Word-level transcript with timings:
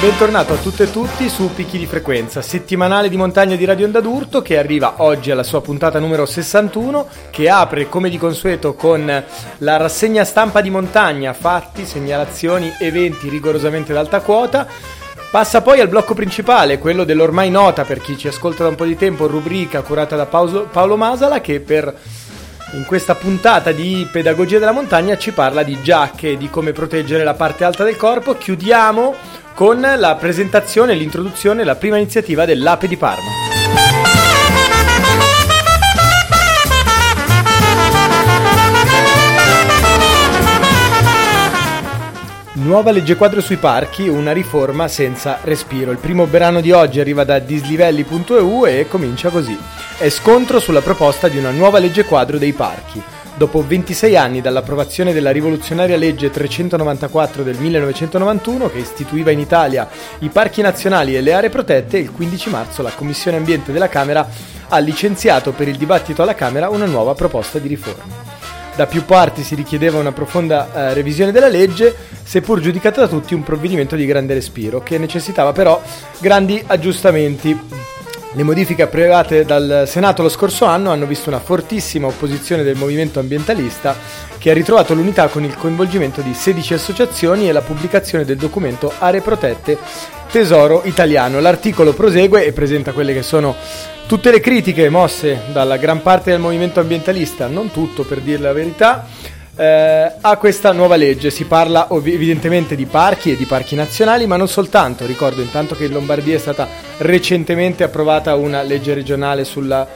Bentornato 0.00 0.54
a 0.54 0.56
tutte 0.56 0.84
e 0.84 0.90
tutti 0.90 1.28
su 1.28 1.52
Picchi 1.52 1.76
di 1.76 1.84
Frequenza, 1.84 2.40
settimanale 2.40 3.10
di 3.10 3.18
montagna 3.18 3.54
di 3.54 3.66
Radio 3.66 3.84
Onda 3.84 4.00
d'Urto 4.00 4.40
che 4.40 4.56
arriva 4.56 4.94
oggi 5.02 5.30
alla 5.30 5.42
sua 5.42 5.60
puntata 5.60 5.98
numero 5.98 6.24
61 6.24 7.06
che 7.28 7.50
apre 7.50 7.86
come 7.86 8.08
di 8.08 8.16
consueto 8.16 8.72
con 8.72 9.24
la 9.58 9.76
rassegna 9.76 10.24
stampa 10.24 10.62
di 10.62 10.70
montagna, 10.70 11.34
fatti, 11.34 11.84
segnalazioni, 11.84 12.72
eventi 12.78 13.28
rigorosamente 13.28 13.92
d'alta 13.92 14.20
quota. 14.20 14.66
Passa 15.30 15.60
poi 15.60 15.80
al 15.80 15.88
blocco 15.88 16.14
principale, 16.14 16.78
quello 16.78 17.04
dell'ormai 17.04 17.50
nota 17.50 17.84
per 17.84 18.00
chi 18.00 18.16
ci 18.16 18.26
ascolta 18.26 18.62
da 18.62 18.70
un 18.70 18.76
po' 18.76 18.86
di 18.86 18.96
tempo, 18.96 19.26
rubrica 19.26 19.82
curata 19.82 20.16
da 20.16 20.24
Paolo 20.24 20.96
Masala 20.96 21.42
che 21.42 21.60
per 21.60 21.94
in 22.72 22.86
questa 22.86 23.16
puntata 23.16 23.70
di 23.70 24.08
Pedagogia 24.10 24.58
della 24.58 24.72
montagna 24.72 25.18
ci 25.18 25.32
parla 25.32 25.62
di 25.62 25.76
giacche 25.82 26.30
e 26.30 26.36
di 26.38 26.48
come 26.48 26.72
proteggere 26.72 27.22
la 27.22 27.34
parte 27.34 27.64
alta 27.64 27.84
del 27.84 27.96
corpo. 27.96 28.34
Chiudiamo 28.34 29.14
con 29.60 29.78
la 29.78 30.14
presentazione, 30.14 30.94
l'introduzione, 30.94 31.64
la 31.64 31.74
prima 31.74 31.98
iniziativa 31.98 32.46
dell'Ape 32.46 32.88
di 32.88 32.96
Parma. 32.96 33.28
Nuova 42.54 42.90
legge 42.90 43.16
quadro 43.16 43.42
sui 43.42 43.56
parchi, 43.56 44.08
una 44.08 44.32
riforma 44.32 44.88
senza 44.88 45.40
respiro. 45.42 45.90
Il 45.90 45.98
primo 45.98 46.24
brano 46.24 46.62
di 46.62 46.72
oggi 46.72 46.98
arriva 46.98 47.24
da 47.24 47.38
dislivelli.eu 47.38 48.64
e 48.64 48.86
comincia 48.88 49.28
così. 49.28 49.58
È 49.98 50.08
scontro 50.08 50.58
sulla 50.58 50.80
proposta 50.80 51.28
di 51.28 51.36
una 51.36 51.50
nuova 51.50 51.78
legge 51.78 52.06
quadro 52.06 52.38
dei 52.38 52.54
parchi. 52.54 53.19
Dopo 53.40 53.64
26 53.66 54.18
anni 54.18 54.42
dall'approvazione 54.42 55.14
della 55.14 55.30
rivoluzionaria 55.30 55.96
legge 55.96 56.28
394 56.28 57.42
del 57.42 57.56
1991 57.56 58.70
che 58.70 58.80
istituiva 58.80 59.30
in 59.30 59.38
Italia 59.38 59.88
i 60.18 60.28
parchi 60.28 60.60
nazionali 60.60 61.16
e 61.16 61.22
le 61.22 61.32
aree 61.32 61.48
protette, 61.48 61.96
il 61.96 62.12
15 62.12 62.50
marzo 62.50 62.82
la 62.82 62.92
Commissione 62.94 63.38
Ambiente 63.38 63.72
della 63.72 63.88
Camera 63.88 64.28
ha 64.68 64.78
licenziato 64.80 65.52
per 65.52 65.68
il 65.68 65.78
dibattito 65.78 66.20
alla 66.20 66.34
Camera 66.34 66.68
una 66.68 66.84
nuova 66.84 67.14
proposta 67.14 67.58
di 67.58 67.68
riforma. 67.68 68.12
Da 68.76 68.84
più 68.84 69.06
parti 69.06 69.42
si 69.42 69.54
richiedeva 69.54 69.98
una 69.98 70.12
profonda 70.12 70.74
eh, 70.74 70.92
revisione 70.92 71.32
della 71.32 71.48
legge, 71.48 71.96
seppur 72.22 72.60
giudicata 72.60 73.00
da 73.00 73.08
tutti 73.08 73.32
un 73.32 73.42
provvedimento 73.42 73.96
di 73.96 74.04
grande 74.04 74.34
respiro, 74.34 74.82
che 74.82 74.98
necessitava 74.98 75.52
però 75.52 75.80
grandi 76.18 76.62
aggiustamenti 76.66 77.58
le 78.32 78.42
modifiche 78.44 78.82
approvate 78.82 79.44
dal 79.44 79.84
Senato 79.86 80.22
lo 80.22 80.28
scorso 80.28 80.64
anno 80.64 80.92
hanno 80.92 81.06
visto 81.06 81.30
una 81.30 81.40
fortissima 81.40 82.06
opposizione 82.06 82.62
del 82.62 82.76
movimento 82.76 83.18
ambientalista 83.18 83.96
che 84.38 84.50
ha 84.50 84.54
ritrovato 84.54 84.94
l'unità 84.94 85.26
con 85.26 85.42
il 85.42 85.56
coinvolgimento 85.56 86.20
di 86.20 86.32
16 86.32 86.74
associazioni 86.74 87.48
e 87.48 87.52
la 87.52 87.60
pubblicazione 87.60 88.24
del 88.24 88.36
documento 88.36 88.92
Aree 88.98 89.20
Protette 89.20 89.76
Tesoro 90.30 90.82
Italiano. 90.84 91.40
L'articolo 91.40 91.92
prosegue 91.92 92.46
e 92.46 92.52
presenta 92.52 92.92
quelle 92.92 93.12
che 93.12 93.24
sono 93.24 93.56
tutte 94.06 94.30
le 94.30 94.38
critiche 94.38 94.88
mosse 94.88 95.40
dalla 95.52 95.76
gran 95.76 96.00
parte 96.00 96.30
del 96.30 96.40
movimento 96.40 96.78
ambientalista, 96.78 97.48
non 97.48 97.72
tutto 97.72 98.04
per 98.04 98.20
dire 98.20 98.40
la 98.40 98.52
verità, 98.52 99.08
eh, 99.60 100.12
a 100.18 100.36
questa 100.38 100.72
nuova 100.72 100.96
legge. 100.96 101.30
Si 101.30 101.44
parla 101.44 101.88
ov- 101.90 102.06
evidentemente 102.06 102.74
di 102.74 102.86
parchi 102.86 103.32
e 103.32 103.36
di 103.36 103.44
parchi 103.44 103.74
nazionali, 103.74 104.26
ma 104.26 104.36
non 104.36 104.48
soltanto. 104.48 105.04
Ricordo 105.04 105.42
intanto 105.42 105.76
che 105.76 105.84
in 105.84 105.92
Lombardia 105.92 106.34
è 106.34 106.38
stata 106.38 106.66
recentemente 106.98 107.84
approvata 107.84 108.34
una 108.36 108.62
legge 108.62 108.94
regionale 108.94 109.44
sulla 109.44 109.86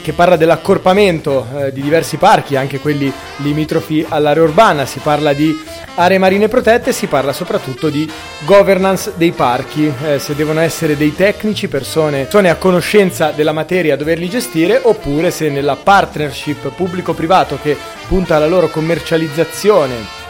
che 0.00 0.12
parla 0.12 0.36
dell'accorpamento 0.36 1.46
eh, 1.56 1.72
di 1.72 1.82
diversi 1.82 2.16
parchi, 2.16 2.56
anche 2.56 2.78
quelli 2.78 3.12
limitrofi 3.38 4.04
all'area 4.08 4.42
urbana, 4.42 4.86
si 4.86 5.00
parla 5.00 5.32
di 5.32 5.60
aree 5.96 6.18
marine 6.18 6.48
protette, 6.48 6.92
si 6.92 7.06
parla 7.06 7.32
soprattutto 7.32 7.88
di 7.88 8.10
governance 8.40 9.12
dei 9.16 9.32
parchi, 9.32 9.92
eh, 10.04 10.18
se 10.18 10.34
devono 10.34 10.60
essere 10.60 10.96
dei 10.96 11.14
tecnici, 11.14 11.68
persone, 11.68 12.22
persone 12.22 12.50
a 12.50 12.56
conoscenza 12.56 13.30
della 13.30 13.52
materia 13.52 13.94
a 13.94 13.96
doverli 13.96 14.28
gestire, 14.28 14.80
oppure 14.82 15.30
se 15.30 15.50
nella 15.50 15.76
partnership 15.76 16.70
pubblico-privato 16.74 17.58
che 17.60 17.76
punta 18.06 18.36
alla 18.36 18.46
loro 18.46 18.68
commercializzazione 18.68 20.20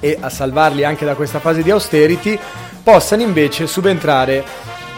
e 0.00 0.16
a 0.20 0.28
salvarli 0.28 0.84
anche 0.84 1.04
da 1.04 1.14
questa 1.14 1.40
fase 1.40 1.62
di 1.62 1.70
austerity, 1.70 2.38
possano 2.82 3.22
invece 3.22 3.66
subentrare 3.66 4.44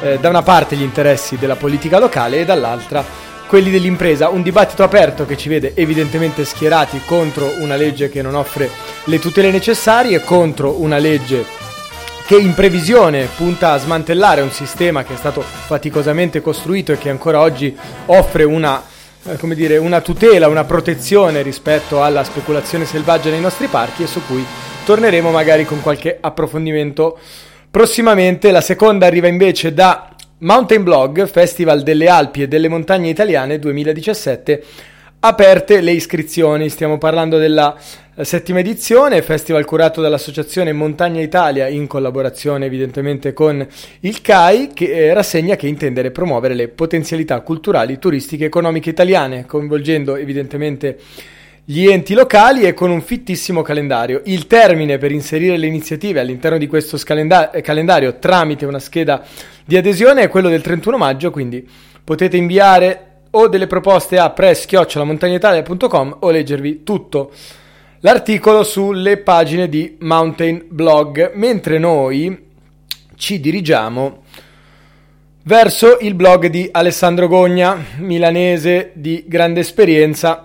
eh, 0.00 0.19
da 0.19 0.28
una 0.28 0.42
parte 0.42 0.76
gli 0.76 0.82
interessi 0.82 1.36
della 1.36 1.56
politica 1.56 1.98
locale 1.98 2.41
e 2.41 2.44
dall'altra 2.44 3.32
quelli 3.54 3.70
dell'impresa, 3.70 4.31
un 4.31 4.42
dibattito 4.42 4.82
aperto 4.82 5.26
che 5.26 5.37
ci 5.37 5.48
vede 5.48 5.75
evidentemente 5.76 6.44
schierati 6.44 7.00
contro 7.06 7.53
una 7.60 7.76
legge 7.76 8.09
che 8.09 8.20
non 8.20 8.34
offre 8.34 8.69
le 9.04 9.20
tutele 9.20 9.53
necessarie, 9.53 10.25
contro 10.25 10.81
una 10.81 10.98
legge 10.98 11.44
che 12.26 12.34
in 12.34 12.53
previsione 12.53 13.28
punta 13.37 13.70
a 13.70 13.78
smantellare 13.78 14.41
un 14.41 14.50
sistema 14.50 15.04
che 15.04 15.15
è 15.15 15.16
stato 15.16 15.41
faticosamente 15.41 16.41
costruito 16.41 16.91
e 16.91 16.98
che 16.98 17.10
ancora 17.10 17.38
oggi 17.38 17.72
offre 18.06 18.42
una, 18.42 18.82
eh, 19.22 19.54
dire, 19.54 19.76
una 19.76 20.00
tutela, 20.00 20.48
una 20.48 20.65
protezione 20.65 21.41
rispetto 21.42 22.03
alla 22.03 22.25
speculazione 22.25 22.86
selvaggia 22.86 23.31
nei 23.31 23.41
nostri 23.41 23.69
parchi 23.69 24.03
e 24.03 24.09
su 24.09 24.21
cui 24.26 24.44
torneremo 24.84 25.31
magari 25.31 25.65
con 25.65 25.81
qualche 25.81 26.19
approfondimento 26.21 27.16
prossimamente. 27.71 28.50
La 28.50 28.60
seconda 28.60 29.06
arriva 29.06 29.28
invece 29.28 29.72
da 29.72 30.13
Mountain 30.39 30.83
Blog, 30.83 31.27
Festival 31.27 31.84
delle 31.84 32.09
Alpi 32.09 32.43
e 32.43 32.49
delle 32.49 32.69
Montagne 32.69 33.09
Italiane 33.09 33.61
2017, 33.61 34.65
aperte 35.21 35.81
le 35.81 35.93
iscrizioni. 35.93 36.69
Stiamo 36.69 36.99
parlando 36.99 37.39
della 37.39 37.77
eh, 38.17 38.25
settima 38.25 38.59
edizione, 38.59 39.22
festival 39.22 39.65
curato 39.65 40.00
dall'Associazione 40.00 40.72
Montagna 40.72 41.21
Italia 41.21 41.69
in 41.69 41.87
collaborazione 41.87 42.67
evidentemente 42.67 43.33
con 43.33 43.65
il 44.00 44.21
CAI, 44.21 44.72
che 44.75 44.87
eh, 44.87 45.15
rassegna 45.15 45.55
che 45.55 45.69
intende 45.69 46.11
promuovere 46.11 46.55
le 46.55 46.66
potenzialità 46.66 47.41
culturali, 47.41 48.01
turistiche 48.01 48.45
economiche 48.45 48.91
italiane, 48.91 49.47
coinvolgendo 49.47 50.16
evidentemente 50.16 50.99
gli 51.66 51.86
enti 51.86 52.12
locali 52.12 52.62
e 52.62 52.75
con 52.75 52.91
un 52.91 53.00
fittissimo 53.00 53.62
calendario. 53.62 54.20
Il 54.26 54.47
termine 54.47 54.98
per 54.98 55.12
inserire 55.12 55.56
le 55.56 55.66
iniziative 55.66 56.20
all'interno 56.20 56.58
di 56.58 56.66
questo 56.66 56.98
scalenda- 56.98 57.50
calendario 57.62 58.19
tramite 58.19 58.66
una 58.66 58.78
scheda 58.78 59.25
di 59.64 59.76
adesione 59.76 60.22
è 60.22 60.28
quello 60.28 60.50
del 60.50 60.60
31 60.60 60.98
maggio, 60.98 61.30
quindi 61.30 61.66
potete 62.04 62.36
inviare 62.36 63.12
o 63.30 63.48
delle 63.48 63.66
proposte 63.66 64.19
a 64.19 64.30
press-montagnitalia.com 64.30 66.19
o 66.20 66.30
leggervi 66.30 66.82
tutto 66.82 67.32
l'articolo 68.00 68.62
sulle 68.62 69.16
pagine 69.16 69.69
di 69.69 69.97
Mountain 70.00 70.66
Blog, 70.69 71.32
mentre 71.34 71.78
noi 71.78 72.38
ci 73.16 73.41
dirigiamo 73.41 74.22
verso 75.44 75.97
il 76.00 76.14
blog 76.14 76.48
di 76.48 76.69
Alessandro 76.70 77.26
Gogna, 77.26 77.82
milanese 77.98 78.91
di 78.94 79.24
grande 79.26 79.60
esperienza 79.60 80.44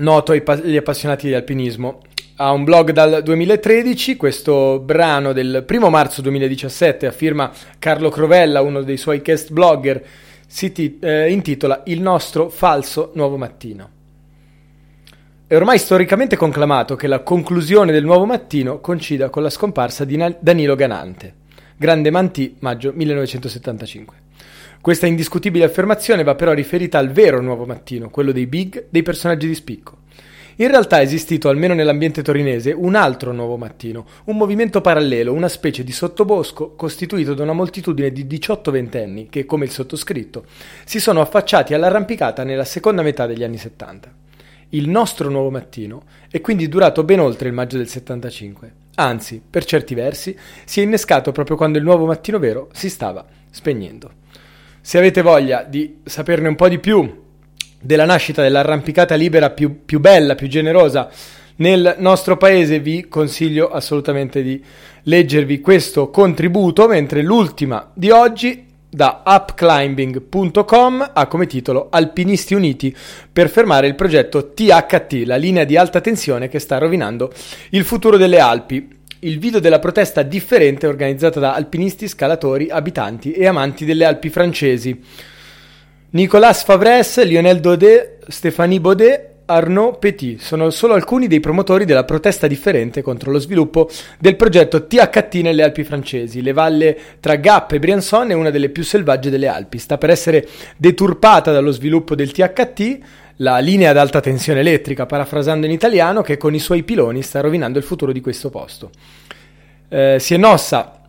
noto 0.00 0.32
agli 0.32 0.76
appassionati 0.76 1.26
di 1.26 1.34
alpinismo. 1.34 2.00
Ha 2.36 2.50
un 2.52 2.64
blog 2.64 2.90
dal 2.90 3.22
2013, 3.22 4.16
questo 4.16 4.80
brano 4.80 5.32
del 5.32 5.64
1 5.68 5.90
marzo 5.90 6.22
2017 6.22 7.06
a 7.06 7.10
firma 7.10 7.50
Carlo 7.78 8.08
Crovella, 8.08 8.62
uno 8.62 8.82
dei 8.82 8.96
suoi 8.96 9.20
guest 9.20 9.52
blogger, 9.52 10.02
si 10.46 10.72
ti- 10.72 10.98
eh, 11.00 11.30
intitola 11.30 11.82
Il 11.84 12.00
nostro 12.00 12.48
falso 12.48 13.12
nuovo 13.14 13.36
mattino. 13.36 13.98
È 15.46 15.54
ormai 15.54 15.78
storicamente 15.78 16.36
conclamato 16.36 16.94
che 16.96 17.08
la 17.08 17.20
conclusione 17.20 17.92
del 17.92 18.04
nuovo 18.04 18.24
mattino 18.24 18.80
coincida 18.80 19.30
con 19.30 19.42
la 19.42 19.50
scomparsa 19.50 20.04
di 20.04 20.16
Danilo 20.38 20.76
Ganante, 20.76 21.34
Grande 21.76 22.10
Mantì, 22.10 22.56
maggio 22.60 22.92
1975. 22.94 24.19
Questa 24.82 25.06
indiscutibile 25.06 25.66
affermazione 25.66 26.22
va 26.22 26.34
però 26.34 26.54
riferita 26.54 26.96
al 26.96 27.10
vero 27.10 27.42
nuovo 27.42 27.66
mattino, 27.66 28.08
quello 28.08 28.32
dei 28.32 28.46
big, 28.46 28.86
dei 28.88 29.02
personaggi 29.02 29.46
di 29.46 29.54
spicco. 29.54 29.98
In 30.56 30.68
realtà 30.68 31.00
è 31.00 31.02
esistito, 31.02 31.50
almeno 31.50 31.74
nell'ambiente 31.74 32.22
torinese, 32.22 32.72
un 32.72 32.94
altro 32.94 33.32
nuovo 33.32 33.58
mattino, 33.58 34.06
un 34.24 34.38
movimento 34.38 34.80
parallelo, 34.80 35.34
una 35.34 35.48
specie 35.48 35.84
di 35.84 35.92
sottobosco 35.92 36.76
costituito 36.76 37.34
da 37.34 37.42
una 37.42 37.52
moltitudine 37.52 38.10
di 38.10 38.26
18 38.26 38.70
ventenni 38.70 39.28
che, 39.28 39.44
come 39.44 39.66
il 39.66 39.70
sottoscritto, 39.70 40.46
si 40.86 40.98
sono 40.98 41.20
affacciati 41.20 41.74
all'arrampicata 41.74 42.42
nella 42.42 42.64
seconda 42.64 43.02
metà 43.02 43.26
degli 43.26 43.44
anni 43.44 43.58
70. 43.58 44.10
Il 44.70 44.88
nostro 44.88 45.28
nuovo 45.28 45.50
mattino 45.50 46.04
è 46.30 46.40
quindi 46.40 46.68
durato 46.68 47.04
ben 47.04 47.20
oltre 47.20 47.48
il 47.48 47.54
maggio 47.54 47.76
del 47.76 47.88
75. 47.88 48.72
Anzi, 48.94 49.42
per 49.50 49.66
certi 49.66 49.94
versi, 49.94 50.34
si 50.64 50.80
è 50.80 50.84
innescato 50.84 51.32
proprio 51.32 51.56
quando 51.56 51.76
il 51.76 51.84
nuovo 51.84 52.06
mattino 52.06 52.38
vero 52.38 52.70
si 52.72 52.88
stava 52.88 53.26
spegnendo. 53.50 54.19
Se 54.80 54.98
avete 54.98 55.22
voglia 55.22 55.62
di 55.62 55.98
saperne 56.04 56.48
un 56.48 56.56
po' 56.56 56.68
di 56.68 56.78
più 56.78 57.22
della 57.80 58.04
nascita 58.04 58.42
dell'arrampicata 58.42 59.14
libera 59.14 59.50
più, 59.50 59.84
più 59.84 60.00
bella, 60.00 60.34
più 60.34 60.48
generosa 60.48 61.10
nel 61.56 61.96
nostro 61.98 62.36
paese, 62.36 62.80
vi 62.80 63.06
consiglio 63.08 63.70
assolutamente 63.70 64.42
di 64.42 64.62
leggervi 65.02 65.60
questo 65.60 66.08
contributo, 66.08 66.88
mentre 66.88 67.22
l'ultima 67.22 67.90
di 67.92 68.10
oggi 68.10 68.66
da 68.88 69.22
upclimbing.com 69.24 71.10
ha 71.12 71.26
come 71.26 71.46
titolo 71.46 71.88
Alpinisti 71.90 72.54
Uniti 72.54 72.94
per 73.30 73.50
fermare 73.50 73.86
il 73.86 73.94
progetto 73.94 74.52
THT, 74.52 75.22
la 75.26 75.36
linea 75.36 75.64
di 75.64 75.76
alta 75.76 76.00
tensione 76.00 76.48
che 76.48 76.58
sta 76.58 76.78
rovinando 76.78 77.30
il 77.70 77.84
futuro 77.84 78.16
delle 78.16 78.40
Alpi. 78.40 78.98
Il 79.22 79.38
video 79.38 79.60
della 79.60 79.80
protesta 79.80 80.22
differente 80.22 80.86
organizzata 80.86 81.38
da 81.40 81.52
alpinisti, 81.52 82.08
scalatori, 82.08 82.70
abitanti 82.70 83.32
e 83.32 83.46
amanti 83.46 83.84
delle 83.84 84.06
Alpi 84.06 84.30
francesi. 84.30 84.98
Nicolas 86.12 86.64
Favres, 86.64 87.22
Lionel 87.24 87.60
Daudet, 87.60 88.24
Stéphanie 88.28 88.80
Baudet 88.80 89.30
Arnaud 89.44 89.98
Petit 89.98 90.40
sono 90.40 90.70
solo 90.70 90.94
alcuni 90.94 91.26
dei 91.26 91.40
promotori 91.40 91.84
della 91.84 92.04
protesta 92.04 92.46
differente 92.46 93.02
contro 93.02 93.30
lo 93.30 93.40
sviluppo 93.40 93.90
del 94.18 94.36
progetto 94.36 94.86
THT 94.86 95.34
nelle 95.42 95.64
Alpi 95.64 95.84
francesi. 95.84 96.40
Le 96.40 96.52
valle 96.52 96.96
tra 97.20 97.34
Gap 97.34 97.72
e 97.72 97.78
Briançon 97.78 98.30
è 98.30 98.34
una 98.34 98.50
delle 98.50 98.70
più 98.70 98.84
selvagge 98.84 99.28
delle 99.28 99.48
Alpi. 99.48 99.76
Sta 99.76 99.98
per 99.98 100.08
essere 100.08 100.48
deturpata 100.78 101.52
dallo 101.52 101.72
sviluppo 101.72 102.14
del 102.14 102.30
THT, 102.30 102.98
la 103.40 103.58
linea 103.58 103.90
ad 103.90 103.96
alta 103.96 104.20
tensione 104.20 104.60
elettrica, 104.60 105.06
parafrasando 105.06 105.66
in 105.66 105.72
italiano, 105.72 106.22
che 106.22 106.36
con 106.36 106.54
i 106.54 106.58
suoi 106.58 106.82
piloni 106.82 107.22
sta 107.22 107.40
rovinando 107.40 107.78
il 107.78 107.84
futuro 107.84 108.12
di 108.12 108.20
questo 108.20 108.50
posto. 108.50 108.90
Eh, 109.88 110.16
si 110.18 110.34
è 110.34 110.36
mossa 110.36 110.99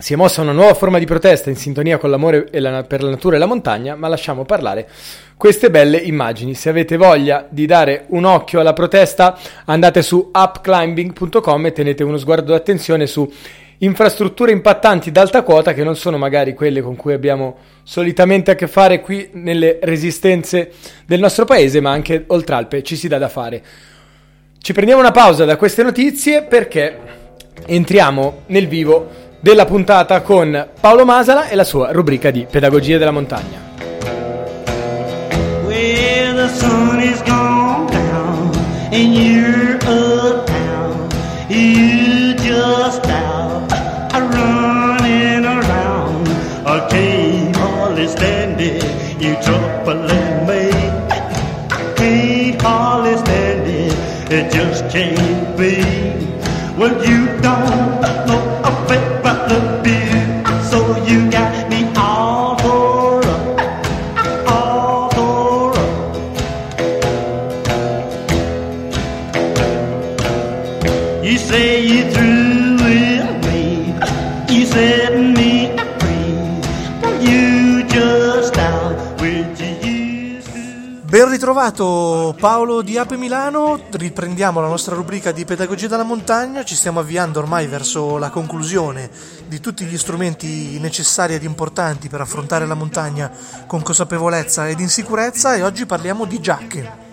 si 0.00 0.12
è 0.12 0.16
mossa 0.16 0.42
una 0.42 0.52
nuova 0.52 0.74
forma 0.74 1.00
di 1.00 1.06
protesta 1.06 1.50
in 1.50 1.56
sintonia 1.56 1.98
con 1.98 2.08
l'amore 2.08 2.46
la, 2.52 2.84
per 2.84 3.02
la 3.02 3.10
natura 3.10 3.34
e 3.34 3.40
la 3.40 3.46
montagna, 3.46 3.96
ma 3.96 4.06
lasciamo 4.06 4.44
parlare 4.44 4.88
queste 5.36 5.70
belle 5.70 5.96
immagini. 5.96 6.54
Se 6.54 6.68
avete 6.68 6.96
voglia 6.96 7.44
di 7.48 7.66
dare 7.66 8.04
un 8.10 8.24
occhio 8.24 8.60
alla 8.60 8.72
protesta, 8.72 9.36
andate 9.64 10.02
su 10.02 10.30
upclimbing.com 10.32 11.66
e 11.66 11.72
tenete 11.72 12.04
uno 12.04 12.16
sguardo 12.16 12.52
d'attenzione 12.52 13.08
su 13.08 13.28
infrastrutture 13.78 14.52
impattanti 14.52 15.10
d'alta 15.10 15.42
quota 15.42 15.72
che 15.72 15.82
non 15.82 15.96
sono 15.96 16.16
magari 16.16 16.54
quelle 16.54 16.80
con 16.80 16.94
cui 16.94 17.12
abbiamo 17.12 17.56
solitamente 17.82 18.52
a 18.52 18.54
che 18.54 18.68
fare 18.68 19.00
qui 19.00 19.30
nelle 19.32 19.80
resistenze 19.82 20.70
del 21.06 21.18
nostro 21.18 21.44
paese, 21.44 21.80
ma 21.80 21.90
anche 21.90 22.22
oltre 22.28 22.54
Alpe 22.54 22.82
ci 22.84 22.94
si 22.94 23.08
dà 23.08 23.18
da 23.18 23.28
fare. 23.28 23.62
Ci 24.60 24.72
prendiamo 24.72 25.00
una 25.00 25.10
pausa 25.10 25.44
da 25.44 25.56
queste 25.56 25.82
notizie 25.82 26.44
perché 26.44 26.98
entriamo 27.66 28.42
nel 28.46 28.68
vivo 28.68 29.26
della 29.40 29.64
puntata 29.64 30.20
con 30.22 30.68
Paolo 30.80 31.04
Masala 31.04 31.48
e 31.48 31.54
la 31.54 31.64
sua 31.64 31.92
rubrica 31.92 32.30
di 32.30 32.46
Pedagogia 32.50 32.98
della 32.98 33.10
Montagna. 33.10 33.66
Well, 56.78 56.94
the 56.94 57.27
Ritrovato 81.68 82.34
Paolo 82.40 82.80
di 82.80 82.96
Ape 82.96 83.18
Milano, 83.18 83.78
riprendiamo 83.90 84.58
la 84.58 84.68
nostra 84.68 84.94
rubrica 84.94 85.32
di 85.32 85.44
pedagogia 85.44 85.86
della 85.86 86.02
montagna, 86.02 86.64
ci 86.64 86.74
stiamo 86.74 87.00
avviando 87.00 87.40
ormai 87.40 87.66
verso 87.66 88.16
la 88.16 88.30
conclusione 88.30 89.10
di 89.46 89.60
tutti 89.60 89.84
gli 89.84 89.98
strumenti 89.98 90.80
necessari 90.80 91.34
ed 91.34 91.42
importanti 91.42 92.08
per 92.08 92.22
affrontare 92.22 92.64
la 92.64 92.72
montagna 92.72 93.30
con 93.66 93.82
consapevolezza 93.82 94.66
ed 94.66 94.80
in 94.80 94.88
sicurezza 94.88 95.56
e 95.56 95.62
oggi 95.62 95.84
parliamo 95.84 96.24
di 96.24 96.40
giacche. 96.40 97.06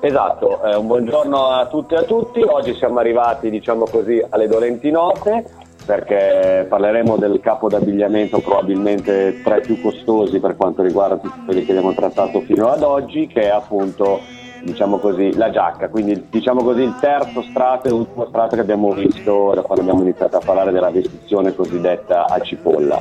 Esatto, 0.00 0.64
eh, 0.64 0.74
un 0.74 0.88
buongiorno 0.88 1.46
a 1.46 1.66
tutti 1.66 1.94
e 1.94 1.98
a 1.98 2.02
tutti, 2.02 2.40
oggi 2.40 2.74
siamo 2.74 2.98
arrivati 2.98 3.50
diciamo 3.50 3.84
così 3.84 4.20
alle 4.30 4.48
dolenti 4.48 4.90
note 4.90 5.44
perché 5.86 6.66
parleremo 6.68 7.16
del 7.16 7.38
capo 7.40 7.68
d'abbigliamento 7.68 8.40
probabilmente 8.40 9.40
tra 9.42 9.56
i 9.56 9.60
più 9.60 9.80
costosi 9.80 10.40
per 10.40 10.56
quanto 10.56 10.82
riguarda 10.82 11.16
tutti 11.16 11.44
quelli 11.44 11.64
che 11.64 11.70
abbiamo 11.70 11.94
trattato 11.94 12.40
fino 12.40 12.68
ad 12.68 12.82
oggi, 12.82 13.28
che 13.28 13.42
è 13.42 13.48
appunto 13.48 14.20
diciamo 14.62 14.98
così, 14.98 15.34
la 15.36 15.50
giacca, 15.50 15.88
quindi 15.88 16.26
diciamo 16.28 16.62
così 16.64 16.82
il 16.82 16.96
terzo 17.00 17.40
strato 17.42 17.86
e 17.86 17.90
l'ultimo 17.90 18.26
strato 18.26 18.56
che 18.56 18.62
abbiamo 18.62 18.90
visto 18.92 19.52
da 19.54 19.62
quando 19.62 19.84
abbiamo 19.84 20.02
iniziato 20.02 20.36
a 20.36 20.40
parlare 20.44 20.72
della 20.72 20.90
vestizione 20.90 21.54
cosiddetta 21.54 22.26
a 22.26 22.40
cipolla. 22.40 23.00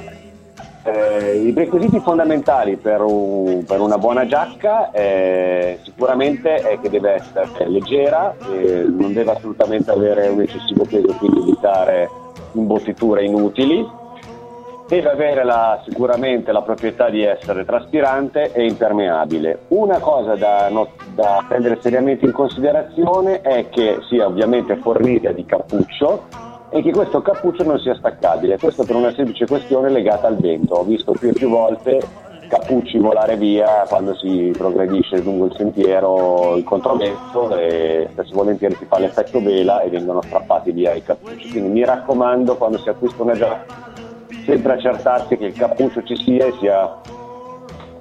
Eh, 0.83 1.37
I 1.37 1.51
requisiti 1.51 1.99
fondamentali 1.99 2.75
per, 2.75 3.01
un, 3.01 3.63
per 3.65 3.79
una 3.79 3.97
buona 3.97 4.27
giacca 4.27 4.91
eh, 4.91 5.79
sicuramente 5.81 6.57
è 6.57 6.79
che 6.79 6.91
deve 6.91 7.13
essere 7.15 7.67
leggera, 7.67 8.35
eh, 8.51 8.85
non 8.87 9.11
deve 9.11 9.31
assolutamente 9.31 9.89
avere 9.89 10.27
un 10.27 10.41
eccessivo 10.41 10.85
peso, 10.85 11.11
quindi 11.17 11.39
evitare 11.39 12.07
imbottiture 12.55 13.23
inutili, 13.23 13.87
deve 14.87 15.09
avere 15.09 15.43
la, 15.43 15.81
sicuramente 15.87 16.51
la 16.51 16.61
proprietà 16.61 17.09
di 17.09 17.23
essere 17.23 17.65
traspirante 17.65 18.51
e 18.51 18.65
impermeabile. 18.65 19.65
Una 19.69 19.99
cosa 19.99 20.35
da, 20.35 20.69
da, 21.13 21.43
prendere 21.47 21.79
seriamente 21.81 22.25
in 22.25 22.31
considerazione 22.31 23.41
è 23.41 23.69
che 23.69 23.99
sia 24.07 24.27
ovviamente 24.27 24.75
fornita 24.77 25.31
di 25.31 25.45
cappuccio 25.45 26.23
e 26.69 26.81
che 26.81 26.91
questo 26.91 27.21
cappuccio 27.21 27.63
non 27.63 27.79
sia 27.79 27.95
staccabile. 27.95 28.57
Questo 28.59 28.83
per 28.83 28.95
una 28.95 29.11
semplice 29.13 29.47
questione 29.47 29.89
legata 29.89 30.27
al 30.27 30.37
vento. 30.37 30.75
Ho 30.75 30.83
visto 30.83 31.13
più 31.13 31.29
e 31.29 31.33
più 31.33 31.49
volte 31.49 31.99
cappucci 32.47 32.97
volare 32.97 33.37
via 33.37 33.85
quando 33.87 34.15
si 34.15 34.53
progredisce 34.55 35.21
lungo 35.21 35.45
il 35.45 35.55
sentiero 35.55 36.55
il 36.55 36.63
controverso 36.63 37.55
e 37.57 38.07
spesso 38.11 38.33
volentieri 38.33 38.75
si 38.75 38.85
fa 38.85 38.99
l'effetto 38.99 39.41
vela 39.41 39.81
e 39.81 39.89
vengono 39.89 40.21
strappati 40.21 40.71
via 40.71 40.93
i 40.93 41.03
cappucci. 41.03 41.49
Quindi 41.49 41.69
mi 41.69 41.85
raccomando 41.85 42.55
quando 42.55 42.77
si 42.77 42.89
acquista 42.89 43.23
una 43.23 43.35
giacca 43.35 43.85
sempre 44.45 44.73
accertarsi 44.73 45.37
che 45.37 45.45
il 45.45 45.53
cappuccio 45.53 46.03
ci 46.03 46.15
sia 46.15 46.45
e 46.45 46.53
sia 46.59 47.01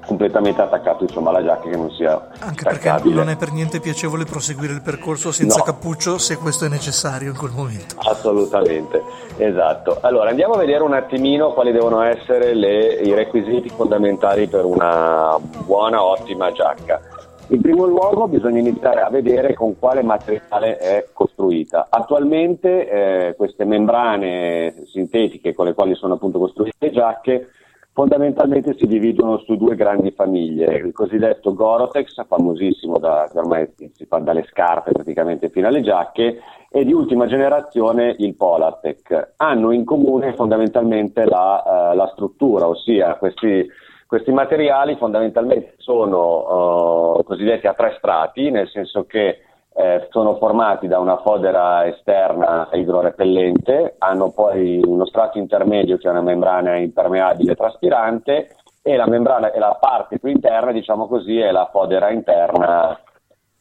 completamente 0.06 0.60
attaccato 0.60 1.04
insomma 1.04 1.30
alla 1.30 1.42
giacca 1.42 1.68
che 1.68 1.76
non 1.76 1.90
sia 1.90 2.28
anche 2.38 2.64
perché 2.64 2.92
non 3.10 3.28
è 3.28 3.36
per 3.36 3.52
niente 3.52 3.80
piacevole 3.80 4.24
proseguire 4.24 4.72
il 4.72 4.82
percorso 4.82 5.32
senza 5.32 5.58
no. 5.58 5.64
cappuccio 5.64 6.18
se 6.18 6.36
questo 6.36 6.64
è 6.64 6.68
necessario 6.68 7.30
in 7.30 7.36
quel 7.36 7.52
momento 7.52 7.96
assolutamente 7.98 9.02
esatto 9.36 9.98
allora 10.00 10.30
andiamo 10.30 10.54
a 10.54 10.58
vedere 10.58 10.82
un 10.82 10.94
attimino 10.94 11.52
quali 11.52 11.72
devono 11.72 12.02
essere 12.02 12.54
le, 12.54 12.94
i 13.00 13.14
requisiti 13.14 13.68
fondamentali 13.68 14.46
per 14.46 14.64
una 14.64 15.38
buona 15.64 16.02
ottima 16.02 16.52
giacca 16.52 17.00
in 17.48 17.60
primo 17.60 17.84
luogo 17.84 18.26
bisogna 18.26 18.58
iniziare 18.58 19.02
a 19.02 19.10
vedere 19.10 19.52
con 19.52 19.78
quale 19.78 20.02
materiale 20.02 20.78
è 20.78 21.08
costruita. 21.12 21.88
Attualmente 21.90 22.88
eh, 22.88 23.34
queste 23.36 23.66
membrane 23.66 24.84
sintetiche 24.86 25.52
con 25.52 25.66
le 25.66 25.74
quali 25.74 25.94
sono 25.94 26.14
appunto 26.14 26.38
costruite 26.38 26.74
le 26.78 26.90
giacche 26.90 27.48
fondamentalmente 27.94 28.74
si 28.76 28.86
dividono 28.86 29.38
su 29.38 29.56
due 29.56 29.76
grandi 29.76 30.10
famiglie, 30.10 30.78
il 30.78 30.92
cosiddetto 30.92 31.54
Gorotex, 31.54 32.26
famosissimo 32.26 32.98
da, 32.98 33.30
ormai 33.32 33.72
si 33.92 34.04
fa 34.04 34.18
dalle 34.18 34.44
scarpe 34.50 34.90
praticamente 34.90 35.48
fino 35.48 35.68
alle 35.68 35.80
giacche, 35.80 36.40
e 36.68 36.84
di 36.84 36.92
ultima 36.92 37.26
generazione 37.26 38.16
il 38.18 38.34
Polartec. 38.34 39.34
Hanno 39.36 39.70
in 39.70 39.84
comune 39.84 40.34
fondamentalmente 40.34 41.24
la, 41.24 41.92
uh, 41.92 41.96
la 41.96 42.10
struttura, 42.14 42.66
ossia 42.66 43.14
questi, 43.14 43.64
questi, 44.08 44.32
materiali 44.32 44.96
fondamentalmente 44.96 45.74
sono 45.76 47.18
uh, 47.18 47.22
cosiddetti 47.22 47.68
a 47.68 47.74
tre 47.74 47.94
strati, 47.96 48.50
nel 48.50 48.68
senso 48.70 49.04
che 49.04 49.38
eh, 49.76 50.06
sono 50.10 50.36
formati 50.36 50.86
da 50.86 51.00
una 51.00 51.16
fodera 51.18 51.84
esterna 51.86 52.68
idrorepellente, 52.72 53.96
hanno 53.98 54.30
poi 54.30 54.80
uno 54.84 55.04
strato 55.04 55.38
intermedio 55.38 55.96
che 55.96 56.06
è 56.06 56.10
una 56.10 56.22
membrana 56.22 56.76
impermeabile 56.76 57.56
traspirante 57.56 58.54
e 58.82 58.96
la, 58.96 59.06
membrana, 59.06 59.50
e 59.50 59.58
la 59.58 59.76
parte 59.80 60.18
più 60.18 60.30
interna, 60.30 60.70
diciamo 60.70 61.08
così, 61.08 61.38
è 61.38 61.50
la 61.50 61.68
fodera 61.72 62.10
interna 62.10 62.98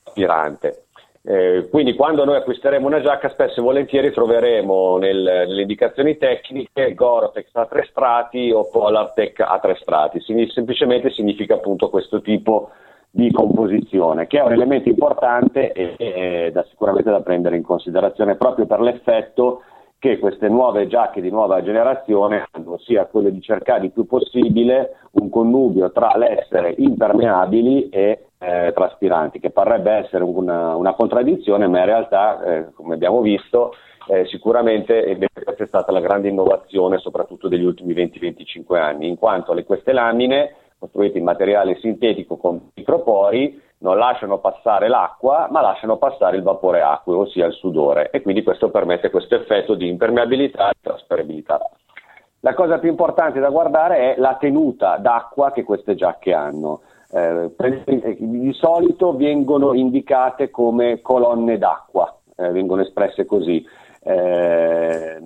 aspirante. 0.04 0.86
Eh, 1.26 1.70
quindi 1.72 1.96
quando 1.96 2.26
noi 2.26 2.36
acquisteremo 2.36 2.86
una 2.86 3.00
giacca 3.00 3.30
spesso 3.30 3.62
e 3.62 3.64
volentieri 3.64 4.12
troveremo 4.12 4.98
nel, 4.98 5.18
nelle 5.18 5.62
indicazioni 5.62 6.18
tecniche 6.18 6.94
Gore-Tex 6.94 7.48
a 7.54 7.66
tre 7.66 7.88
strati 7.90 8.52
o 8.52 8.70
Polartec 8.70 9.40
a 9.40 9.58
tre 9.60 9.78
strati, 9.80 10.20
Sign- 10.20 10.50
semplicemente 10.50 11.10
significa 11.12 11.54
appunto 11.56 11.90
questo 11.90 12.20
tipo 12.22 12.72
di 13.16 13.32
composizione 13.32 14.26
che 14.26 14.40
è 14.40 14.44
un 14.44 14.54
elemento 14.54 14.90
importante 14.90 15.72
e, 15.72 15.94
e 15.98 16.50
da, 16.52 16.66
sicuramente 16.68 17.12
da 17.12 17.22
prendere 17.22 17.56
in 17.56 17.62
considerazione 17.62 18.38
proprio 18.38 18.66
per 18.66 18.80
l'effetto 18.80 19.62
che 20.00 20.18
queste 20.18 20.50
nuove 20.50 20.88
giacche 20.88 21.22
di 21.22 21.30
nuova 21.30 21.62
generazione 21.62 22.48
hanno, 22.50 22.80
sia 22.80 23.06
quello 23.06 23.30
di 23.30 23.40
cercare 23.40 23.86
il 23.86 23.92
più 23.92 24.08
possibile 24.08 24.96
un 25.12 25.30
connubio 25.30 25.92
tra 25.92 26.18
l'essere 26.18 26.74
impermeabili 26.76 27.90
e 27.90 28.26
eh, 28.40 28.72
traspiranti, 28.74 29.40
che 29.40 29.52
parrebbe 29.52 29.92
essere 29.92 30.24
una, 30.24 30.76
una, 30.76 30.94
contraddizione, 30.94 31.68
ma 31.68 31.80
in 31.80 31.86
realtà, 31.86 32.44
eh, 32.44 32.74
come 32.74 32.96
abbiamo 32.96 33.22
visto, 33.22 33.76
eh, 34.08 34.26
sicuramente 34.26 35.18
questa 35.32 35.64
è 35.64 35.68
stata 35.68 35.92
la 35.92 36.02
grande 36.02 36.30
innovazione, 36.30 36.98
soprattutto 36.98 37.48
degli 37.48 37.64
ultimi 37.64 37.94
20-25 37.94 38.76
anni, 38.76 39.08
in 39.08 39.18
quanto 39.18 39.54
le, 39.54 39.64
queste 39.64 39.94
lamine, 39.94 40.56
costruite 40.84 41.18
in 41.18 41.24
materiale 41.24 41.78
sintetico 41.80 42.36
con 42.36 42.72
micropori, 42.74 43.62
non 43.80 43.98
lasciano 43.98 44.40
passare 44.40 44.90
l'acqua, 44.90 45.48
ma 45.50 45.62
lasciano 45.62 45.98
passare 45.98 46.36
il 46.36 46.44
vapore 46.44 46.82
acqueo, 46.82 47.20
ossia 47.20 47.46
il 47.46 47.54
sudore, 47.54 48.10
e 48.12 48.22
quindi 48.22 48.44
questo 48.44 48.70
permette 48.70 49.10
questo 49.10 49.36
effetto 49.36 49.76
di 49.76 49.88
impermeabilità 49.88 50.70
e 50.70 50.74
trasferibilità. 50.82 51.60
La 52.42 52.54
cosa 52.54 52.80
più 52.80 52.90
importante 52.90 53.40
da 53.40 53.50
guardare 53.50 54.14
è 54.14 54.20
la 54.20 54.36
tenuta 54.36 54.98
d'acqua 54.98 55.54
che 55.54 55.64
queste 55.64 55.96
giacche 55.96 56.34
hanno. 56.34 56.82
Eh, 57.10 57.52
di 58.18 58.52
solito 58.54 59.16
vengono 59.16 59.74
indicate 59.74 60.50
come 60.50 61.00
colonne 61.02 61.58
d'acqua, 61.58 62.14
eh, 62.36 62.50
vengono 62.50 62.82
espresse 62.82 63.26
così. 63.26 63.66
Eh, 64.02 65.18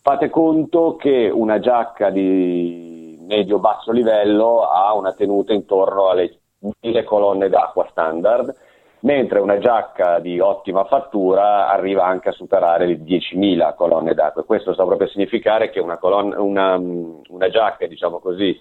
fate 0.00 0.30
conto 0.30 0.96
che 0.96 1.30
una 1.30 1.58
giacca 1.58 2.08
di 2.08 2.95
medio-basso 3.26 3.92
livello 3.92 4.62
ha 4.62 4.94
una 4.94 5.12
tenuta 5.12 5.52
intorno 5.52 6.08
alle 6.08 6.38
1000 6.80 7.04
colonne 7.04 7.48
d'acqua 7.48 7.86
standard, 7.90 8.54
mentre 9.00 9.40
una 9.40 9.58
giacca 9.58 10.18
di 10.18 10.40
ottima 10.40 10.84
fattura 10.84 11.68
arriva 11.68 12.04
anche 12.04 12.30
a 12.30 12.32
superare 12.32 12.86
le 12.86 12.98
10.000 13.00 13.74
colonne 13.74 14.14
d'acqua. 14.14 14.44
Questo 14.44 14.72
sta 14.72 14.84
proprio 14.84 15.06
a 15.06 15.10
significare 15.10 15.70
che 15.70 15.80
una, 15.80 15.98
colonna, 15.98 16.40
una, 16.40 16.76
una 16.76 17.48
giacca, 17.48 17.86
diciamo 17.86 18.18
così, 18.18 18.58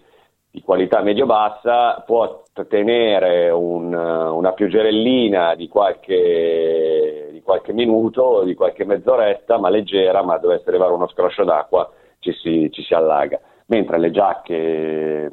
di 0.51 0.61
qualità 0.61 1.01
medio-bassa 1.01 2.03
può 2.05 2.43
tenere 2.69 3.49
un, 3.49 3.93
una 3.93 4.53
pioggerellina 4.53 5.53
di 5.55 5.67
qualche, 5.67 7.29
di 7.31 7.41
qualche 7.41 7.73
minuto 7.73 8.43
di 8.43 8.55
qualche 8.55 8.85
mezz'oretta, 8.85 9.57
ma 9.57 9.69
leggera, 9.69 10.23
ma 10.23 10.37
dovesse 10.37 10.69
arrivare 10.69 10.93
uno 10.93 11.09
scroscio 11.09 11.43
d'acqua 11.43 11.89
ci 12.19 12.31
si, 12.33 12.69
ci 12.71 12.81
si 12.83 12.93
allaga. 12.93 13.39
Mentre 13.67 13.99
le 13.99 14.11
giacche 14.11 15.31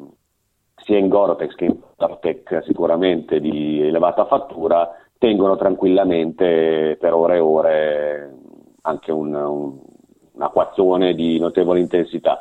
sia 0.76 0.98
in 0.98 1.08
Gorotex 1.08 1.54
che 1.54 1.66
in 1.66 1.78
Tartec 1.96 2.62
sicuramente 2.64 3.40
di 3.40 3.80
elevata 3.80 4.24
fattura, 4.26 4.90
tengono 5.18 5.56
tranquillamente 5.56 6.96
per 6.98 7.14
ore 7.14 7.36
e 7.36 7.40
ore 7.40 8.34
anche 8.82 9.12
un, 9.12 9.34
un, 9.34 9.78
un 10.32 10.42
acquazzone 10.42 11.14
di 11.14 11.38
notevole 11.38 11.78
intensità. 11.78 12.40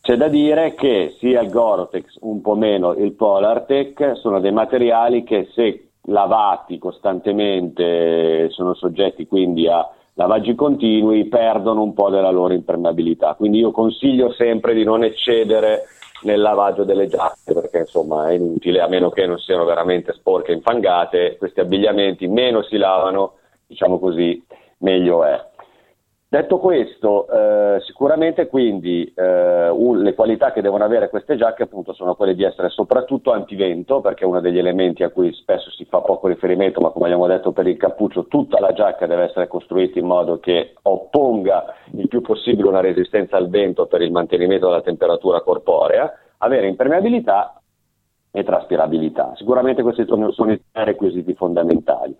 C'è 0.00 0.16
da 0.16 0.28
dire 0.28 0.74
che 0.74 1.14
sia 1.18 1.40
il 1.40 1.50
Gorotex, 1.50 2.18
un 2.20 2.40
po' 2.40 2.54
meno 2.54 2.92
il 2.92 3.12
Polartec, 3.12 4.16
sono 4.16 4.40
dei 4.40 4.52
materiali 4.52 5.24
che 5.24 5.48
se 5.52 5.90
lavati 6.04 6.78
costantemente 6.78 8.48
sono 8.50 8.74
soggetti 8.74 9.26
quindi 9.26 9.68
a 9.68 9.86
lavaggi 10.14 10.54
continui, 10.54 11.26
perdono 11.26 11.82
un 11.82 11.94
po' 11.94 12.10
della 12.10 12.30
loro 12.30 12.54
impermeabilità. 12.54 13.34
Quindi 13.34 13.58
io 13.58 13.70
consiglio 13.70 14.32
sempre 14.32 14.74
di 14.74 14.84
non 14.84 15.04
eccedere 15.04 15.84
nel 16.22 16.40
lavaggio 16.40 16.84
delle 16.84 17.08
giacche 17.08 17.54
perché 17.54 17.78
insomma 17.78 18.28
è 18.28 18.32
inutile 18.32 18.80
a 18.80 18.88
meno 18.88 19.10
che 19.10 19.26
non 19.26 19.38
siano 19.38 19.64
veramente 19.64 20.12
sporche 20.12 20.52
e 20.52 20.56
infangate 20.56 21.36
questi 21.38 21.60
abbigliamenti 21.60 22.26
meno 22.26 22.62
si 22.62 22.76
lavano 22.76 23.36
diciamo 23.66 23.98
così 23.98 24.44
meglio 24.78 25.24
è 25.24 25.49
detto 26.30 26.58
questo 26.58 27.26
eh, 27.28 27.80
sicuramente 27.80 28.46
quindi 28.46 29.12
eh, 29.16 29.68
un, 29.68 30.00
le 30.00 30.14
qualità 30.14 30.52
che 30.52 30.62
devono 30.62 30.84
avere 30.84 31.08
queste 31.08 31.34
giacche 31.34 31.64
appunto 31.64 31.92
sono 31.92 32.14
quelle 32.14 32.36
di 32.36 32.44
essere 32.44 32.68
soprattutto 32.68 33.32
antivento 33.32 34.00
perché 34.00 34.22
è 34.22 34.28
uno 34.28 34.40
degli 34.40 34.58
elementi 34.58 35.02
a 35.02 35.10
cui 35.10 35.32
spesso 35.34 35.72
si 35.72 35.84
fa 35.86 35.98
poco 36.00 36.28
riferimento 36.28 36.80
ma 36.80 36.90
come 36.90 37.06
abbiamo 37.06 37.26
detto 37.26 37.50
per 37.50 37.66
il 37.66 37.76
cappuccio 37.76 38.26
tutta 38.26 38.60
la 38.60 38.72
giacca 38.72 39.08
deve 39.08 39.24
essere 39.24 39.48
costruita 39.48 39.98
in 39.98 40.06
modo 40.06 40.38
che 40.38 40.74
opponga 40.82 41.74
il 41.96 42.06
più 42.06 42.20
possibile 42.20 42.68
una 42.68 42.80
resistenza 42.80 43.36
al 43.36 43.48
vento 43.48 43.86
per 43.86 44.00
il 44.00 44.12
mantenimento 44.12 44.66
della 44.66 44.82
temperatura 44.82 45.40
corporea, 45.40 46.12
avere 46.38 46.68
impermeabilità 46.68 47.60
e 48.30 48.44
traspirabilità. 48.44 49.32
Sicuramente 49.34 49.82
questi 49.82 50.04
sono, 50.06 50.32
i 50.52 50.60
requisiti 50.72 51.34
fondamentali. 51.34 52.14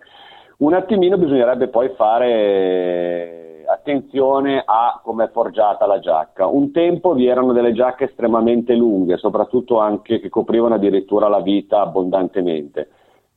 Un 0.57 0.73
attimino 0.73 1.17
bisognerebbe 1.17 1.69
poi 1.69 1.89
fare 1.95 3.50
attenzione 3.71 4.61
a 4.65 4.99
come 5.03 5.25
è 5.25 5.29
forgiata 5.31 5.85
la 5.85 5.99
giacca. 5.99 6.47
Un 6.47 6.71
tempo 6.71 7.13
vi 7.13 7.27
erano 7.27 7.53
delle 7.53 7.73
giacche 7.73 8.05
estremamente 8.05 8.73
lunghe, 8.73 9.17
soprattutto 9.17 9.79
anche 9.79 10.19
che 10.19 10.29
coprivano 10.29 10.75
addirittura 10.75 11.27
la 11.27 11.41
vita 11.41 11.81
abbondantemente. 11.81 12.89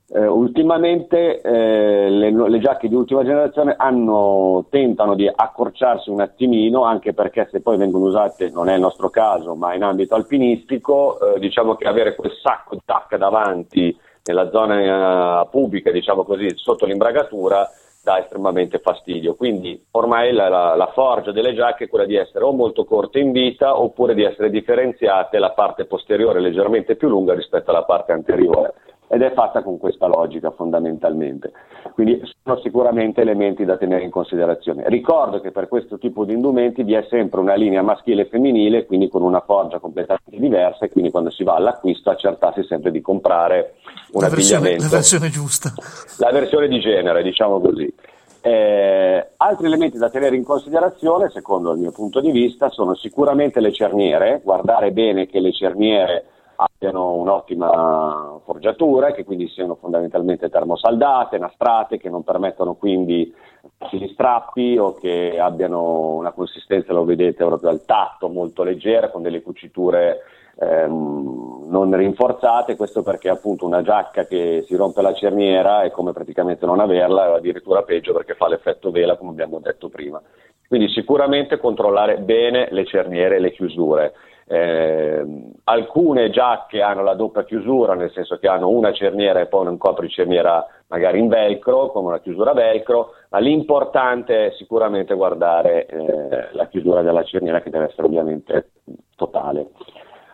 Eh, 0.07 0.27
ultimamente 0.27 1.41
eh, 1.41 2.11
le, 2.11 2.31
le, 2.31 2.59
giacche 2.61 2.89
di 2.89 2.95
ultima 2.95 3.25
generazione 3.25 3.75
hanno, 3.77 4.67
tentano 4.69 5.15
di 5.15 5.27
accorciarsi 5.35 6.11
un 6.11 6.21
attimino, 6.21 6.85
anche 6.85 7.15
perché 7.15 7.49
se 7.51 7.63
poi 7.63 7.79
vengono 7.79 8.05
usate, 8.05 8.51
non 8.51 8.69
è 8.69 8.75
il 8.75 8.81
nostro 8.81 9.09
caso, 9.09 9.55
ma 9.55 9.75
in 9.75 9.83
ambito 9.83 10.15
alpinistico, 10.15 11.19
eh, 11.35 11.41
diciamo 11.41 11.75
che 11.75 11.89
avere 11.89 12.15
quel 12.15 12.33
sacco 12.43 12.75
di 12.75 12.83
tacca 12.85 13.17
davanti 13.17 13.97
nella 14.25 14.51
zona 14.51 15.41
eh, 15.43 15.49
pubblica, 15.49 15.91
diciamo 15.91 16.23
così, 16.23 16.51
sotto 16.55 16.85
l'imbragatura, 16.85 17.67
dà 18.05 18.21
estremamente 18.21 18.79
fastidio. 18.79 19.35
Quindi 19.35 19.83
ormai 19.93 20.33
la, 20.33 20.49
la, 20.51 20.77
la, 20.77 20.93
forgia 20.93 21.33
delle 21.33 21.55
giacche 21.55 21.85
è 21.85 21.89
quella 21.89 22.05
di 22.05 22.15
essere 22.15 22.45
o 22.45 22.53
molto 22.53 22.85
corte 22.85 23.19
in 23.19 23.33
vita 23.33 23.81
oppure 23.81 24.15
di 24.15 24.23
essere 24.23 24.51
differenziate 24.51 25.39
la 25.39 25.53
parte 25.53 25.87
posteriore 25.87 26.39
leggermente 26.39 26.97
più 26.97 27.09
lunga 27.09 27.33
rispetto 27.33 27.71
alla 27.71 27.85
parte 27.85 28.13
anteriore 28.13 28.75
ed 29.15 29.23
è 29.23 29.33
fatta 29.33 29.63
con 29.63 29.79
questa 29.79 30.09
logica 30.09 30.51
fondamentalmente. 30.51 31.53
Quindi 31.95 32.21
sono 32.43 32.59
sicuramente 32.61 33.21
elementi 33.21 33.65
da 33.65 33.77
tenere 33.77 34.03
in 34.03 34.11
considerazione. 34.11 34.83
Ricordo 34.89 35.41
che 35.41 35.53
per 35.53 35.69
questo 35.69 35.99
tipo 35.99 36.25
di 36.25 36.33
indumenti 36.33 36.83
vi 36.83 36.95
è 36.95 37.07
sempre 37.09 37.39
una 37.39 37.55
linea 37.55 37.83
maschile 37.83 38.23
e 38.23 38.27
femminile, 38.27 38.87
quindi 38.87 39.09
con 39.09 39.23
una 39.23 39.41
forgia 39.41 39.79
completamente 39.79 40.37
diversa 40.37 40.87
e 40.87 40.91
quindi 40.91 41.13
quando 41.13 41.31
si 41.31 41.45
va 41.45 41.55
all'acquisto 41.55 42.11
accertarsi 42.11 42.65
sempre 42.65 42.91
di 42.91 43.01
comprare 43.01 43.75
un 44.11 44.21
la. 44.21 44.29
Versione, 44.29 44.79
la 44.79 44.89
versione 44.89 45.29
giusta. 45.29 45.73
La 46.19 46.33
versione 46.33 46.67
di 46.67 46.81
genere, 46.81 47.23
diciamo 47.23 47.61
così. 47.61 47.95
Eh, 48.41 49.29
altri 49.37 49.67
elementi 49.67 49.97
da 49.97 50.11
tenere 50.11 50.35
in 50.35 50.45
considerazione, 50.45 51.31
secondo 51.31 51.73
il 51.73 51.79
mio 51.79 51.93
punto 51.93 52.21
di 52.21 52.33
vista, 52.33 52.69
sono 52.69 52.97
sicuramente 52.97 53.61
le 53.61 53.73
cerniere, 53.73 54.41
guardare 54.43 54.91
bene 54.91 55.27
che 55.27 55.39
le 55.39 55.53
cerniere 55.53 56.25
abbiano 56.57 57.15
un'ottima 57.15 58.41
forgiatura, 58.45 59.13
che 59.13 59.25
quindi 59.25 59.49
siano 59.49 59.75
fondamentalmente 59.77 60.49
termosaldate, 60.49 61.39
nastrate, 61.39 61.99
che 61.99 62.11
non 62.11 62.23
permettono 62.23 62.75
quindi 62.75 63.33
facili 63.79 64.09
strappi 64.09 64.77
o 64.77 64.95
che 64.95 65.39
abbiano 65.39 66.15
una 66.15 66.33
consistenza, 66.33 66.93
lo 66.93 67.05
vedete 67.05 67.45
proprio 67.45 67.71
al 67.71 67.85
tatto, 67.85 68.29
molto 68.29 68.63
leggera, 68.63 69.11
con 69.11 69.23
delle 69.23 69.43
cuciture 69.43 70.21
ehm, 70.61 71.67
non 71.69 71.97
rinforzate, 71.97 72.77
questo 72.77 73.03
perché 73.03 73.29
appunto 73.29 73.67
una 73.67 73.83
giacca 73.83 74.27
che 74.27 74.65
si 74.67 74.77
rompe 74.77 75.03
la 75.03 75.15
cerniera 75.15 75.83
è 75.83 75.91
come 75.91 76.13
praticamente 76.13 76.67
non 76.67 76.81
averla, 76.81 77.31
o 77.31 77.35
addirittura 77.35 77.83
peggio 77.83 78.13
perché 78.13 78.35
fa 78.35 78.49
l'effetto 78.49 78.91
vela, 78.91 79.17
come 79.17 79.31
abbiamo 79.31 79.59
detto 79.61 79.89
prima. 79.89 80.21
Quindi 80.67 80.89
sicuramente 80.89 81.59
controllare 81.59 82.19
bene 82.19 82.69
le 82.71 82.85
cerniere 82.85 83.37
e 83.37 83.41
le 83.41 83.53
chiusure. 83.53 84.13
Eh, 84.47 85.25
alcune 85.65 86.31
giacche 86.31 86.83
hanno 86.83 87.03
la 87.03 87.15
doppia 87.15 87.45
chiusura, 87.45 87.95
nel 87.95 88.11
senso 88.13 88.39
che 88.39 88.49
hanno 88.49 88.69
una 88.69 88.93
cerniera 88.93 89.41
e 89.41 89.47
poi 89.47 89.67
un 89.67 89.79
copricerniera 89.79 90.67
magari 90.89 91.19
in 91.19 91.29
velcro, 91.29 91.91
come 91.91 92.09
una 92.09 92.21
chiusura 92.21 92.53
velcro, 92.53 93.15
ma 93.31 93.39
l'importante 93.39 94.47
è 94.47 94.51
sicuramente 94.53 95.15
guardare 95.15 95.87
eh, 95.87 96.49
la 96.53 96.67
chiusura 96.69 97.03
della 97.03 97.25
cerniera 97.25 97.61
che 97.63 97.71
deve 97.71 97.87
essere 97.87 98.07
ovviamente 98.07 98.71
totale. 99.17 99.71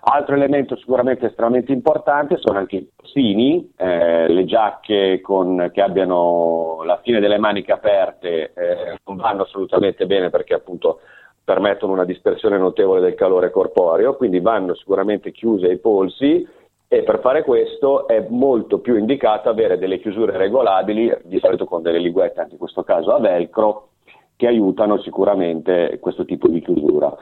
Altro 0.02 0.35
elemento 0.35 0.76
sicuramente 0.76 1.26
estremamente 1.26 1.73
importante 1.73 2.38
sono 2.38 2.59
anche 2.59 2.76
i 2.76 2.90
postini, 2.97 3.71
eh, 3.76 4.29
le 4.29 4.45
giacche 4.47 5.21
con, 5.21 5.71
che 5.75 5.83
abbiano 5.83 6.83
la 6.85 6.99
fine 7.02 7.21
delle 7.21 7.37
maniche 7.37 7.73
aperte 7.73 8.52
eh, 8.55 8.99
non 9.05 9.17
vanno 9.17 9.43
assolutamente 9.43 10.07
bene 10.07 10.31
perché 10.31 10.55
appunto 10.55 11.00
permettono 11.43 11.93
una 11.93 12.05
dispersione 12.05 12.59
notevole 12.59 13.01
del 13.01 13.15
calore 13.15 13.51
corporeo, 13.51 14.17
quindi 14.17 14.41
vanno 14.41 14.75
sicuramente 14.75 15.33
chiuse 15.33 15.67
ai 15.67 15.79
polsi 15.79 16.47
e 16.93 17.03
per 17.05 17.21
fare 17.21 17.45
questo 17.45 18.09
è 18.09 18.27
molto 18.29 18.81
più 18.81 18.97
indicato 18.97 19.49
avere 19.49 19.79
delle 19.79 20.01
chiusure 20.01 20.37
regolabili, 20.37 21.19
di 21.23 21.39
solito 21.39 21.65
con 21.65 21.83
delle 21.83 21.99
linguette, 21.99 22.41
anche 22.41 22.55
in 22.55 22.59
questo 22.59 22.83
caso 22.83 23.13
a 23.13 23.21
velcro, 23.21 23.91
che 24.35 24.47
aiutano 24.47 24.99
sicuramente 25.01 25.99
questo 26.01 26.25
tipo 26.25 26.49
di 26.49 26.61
chiusura. 26.61 27.15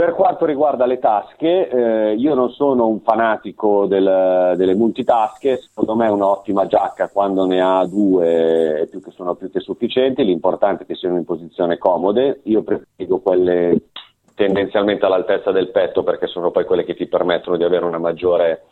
Per 0.00 0.14
quanto 0.14 0.46
riguarda 0.46 0.86
le 0.86 0.98
tasche, 0.98 1.68
eh, 1.68 2.14
io 2.14 2.32
non 2.32 2.48
sono 2.52 2.86
un 2.86 3.02
fanatico 3.02 3.84
del, 3.84 4.54
delle 4.56 4.74
multitasche, 4.74 5.58
secondo 5.58 5.94
me 5.94 6.06
è 6.06 6.10
un'ottima 6.10 6.66
giacca 6.66 7.10
quando 7.10 7.44
ne 7.44 7.60
ha 7.60 7.84
due 7.84 8.88
più 8.90 9.02
che 9.02 9.10
sono 9.10 9.34
più 9.34 9.50
che 9.50 9.60
sufficienti, 9.60 10.24
l'importante 10.24 10.84
è 10.84 10.86
che 10.86 10.94
siano 10.94 11.18
in 11.18 11.26
posizione 11.26 11.76
comode, 11.76 12.40
io 12.44 12.62
preferisco 12.62 13.18
quelle 13.18 13.88
tendenzialmente 14.34 15.04
all'altezza 15.04 15.50
del 15.50 15.70
petto 15.70 16.02
perché 16.02 16.28
sono 16.28 16.50
poi 16.50 16.64
quelle 16.64 16.84
che 16.84 16.94
ti 16.94 17.06
permettono 17.06 17.58
di 17.58 17.64
avere 17.64 17.84
una 17.84 17.98
maggiore 17.98 18.62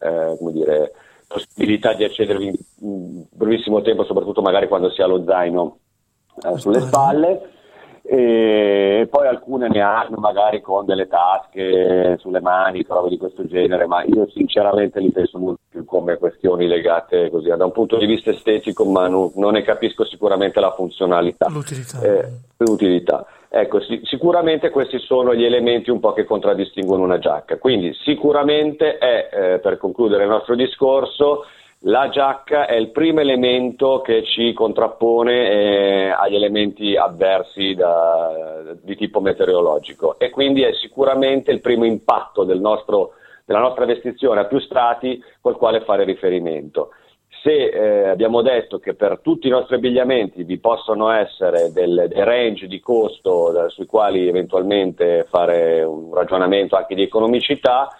eh, 0.00 0.36
dire, 0.52 0.92
possibilità 1.26 1.94
di 1.94 2.04
accedervi 2.04 2.52
in 2.80 3.24
brevissimo 3.32 3.80
tempo, 3.80 4.04
soprattutto 4.04 4.42
magari 4.42 4.68
quando 4.68 4.90
si 4.90 5.00
ha 5.00 5.06
lo 5.06 5.24
zaino 5.24 5.78
eh, 6.42 6.58
sulle 6.58 6.80
spalle 6.80 7.52
e 8.06 9.08
poi 9.10 9.26
alcune 9.26 9.68
ne 9.68 9.80
hanno 9.80 10.18
magari 10.18 10.60
con 10.60 10.84
delle 10.84 11.08
tasche 11.08 12.18
sulle 12.18 12.40
mani, 12.40 12.84
cose 12.84 13.08
di 13.08 13.16
questo 13.16 13.46
genere, 13.46 13.86
ma 13.86 14.02
io 14.02 14.28
sinceramente 14.28 15.00
li 15.00 15.10
penso 15.10 15.38
molto 15.38 15.62
più 15.70 15.86
come 15.86 16.18
questioni 16.18 16.66
legate 16.66 17.30
così 17.30 17.48
da 17.48 17.64
un 17.64 17.72
punto 17.72 17.96
di 17.96 18.04
vista 18.04 18.30
estetico, 18.30 18.84
ma 18.84 19.08
non, 19.08 19.32
non 19.36 19.52
ne 19.52 19.62
capisco 19.62 20.04
sicuramente 20.04 20.60
la 20.60 20.72
funzionalità. 20.72 21.48
L'utilità. 21.48 22.00
Eh, 22.02 22.28
l'utilità. 22.58 23.26
Ecco, 23.48 23.80
sì, 23.80 24.00
sicuramente 24.02 24.68
questi 24.68 24.98
sono 24.98 25.34
gli 25.34 25.44
elementi 25.44 25.88
un 25.88 26.00
po' 26.00 26.12
che 26.12 26.24
contraddistinguono 26.24 27.04
una 27.04 27.18
giacca. 27.18 27.56
Quindi 27.56 27.94
sicuramente 28.02 28.98
è, 28.98 29.28
eh, 29.32 29.58
per 29.60 29.78
concludere 29.78 30.24
il 30.24 30.28
nostro 30.28 30.54
discorso, 30.54 31.44
la 31.86 32.08
giacca 32.08 32.66
è 32.66 32.74
il 32.74 32.90
primo 32.90 33.20
elemento 33.20 34.00
che 34.00 34.24
ci 34.24 34.52
contrappone 34.54 35.50
eh, 35.50 36.10
agli 36.10 36.34
elementi 36.34 36.96
avversi 36.96 37.74
da, 37.74 38.74
di 38.80 38.96
tipo 38.96 39.20
meteorologico 39.20 40.18
e 40.18 40.30
quindi 40.30 40.62
è 40.62 40.72
sicuramente 40.74 41.50
il 41.50 41.60
primo 41.60 41.84
impatto 41.84 42.44
del 42.44 42.60
nostro, 42.60 43.12
della 43.44 43.58
nostra 43.58 43.84
vestizione 43.84 44.40
a 44.40 44.46
più 44.46 44.60
strati 44.60 45.22
col 45.42 45.56
quale 45.56 45.82
fare 45.82 46.04
riferimento. 46.04 46.90
Se 47.42 47.52
eh, 47.52 48.08
abbiamo 48.08 48.40
detto 48.40 48.78
che 48.78 48.94
per 48.94 49.20
tutti 49.20 49.48
i 49.48 49.50
nostri 49.50 49.74
abbigliamenti 49.74 50.44
vi 50.44 50.58
possono 50.58 51.10
essere 51.10 51.70
dei 51.70 52.08
range 52.24 52.66
di 52.66 52.80
costo 52.80 53.50
da, 53.52 53.68
sui 53.68 53.84
quali 53.84 54.26
eventualmente 54.26 55.26
fare 55.28 55.82
un 55.82 56.14
ragionamento 56.14 56.76
anche 56.76 56.94
di 56.94 57.02
economicità, 57.02 57.90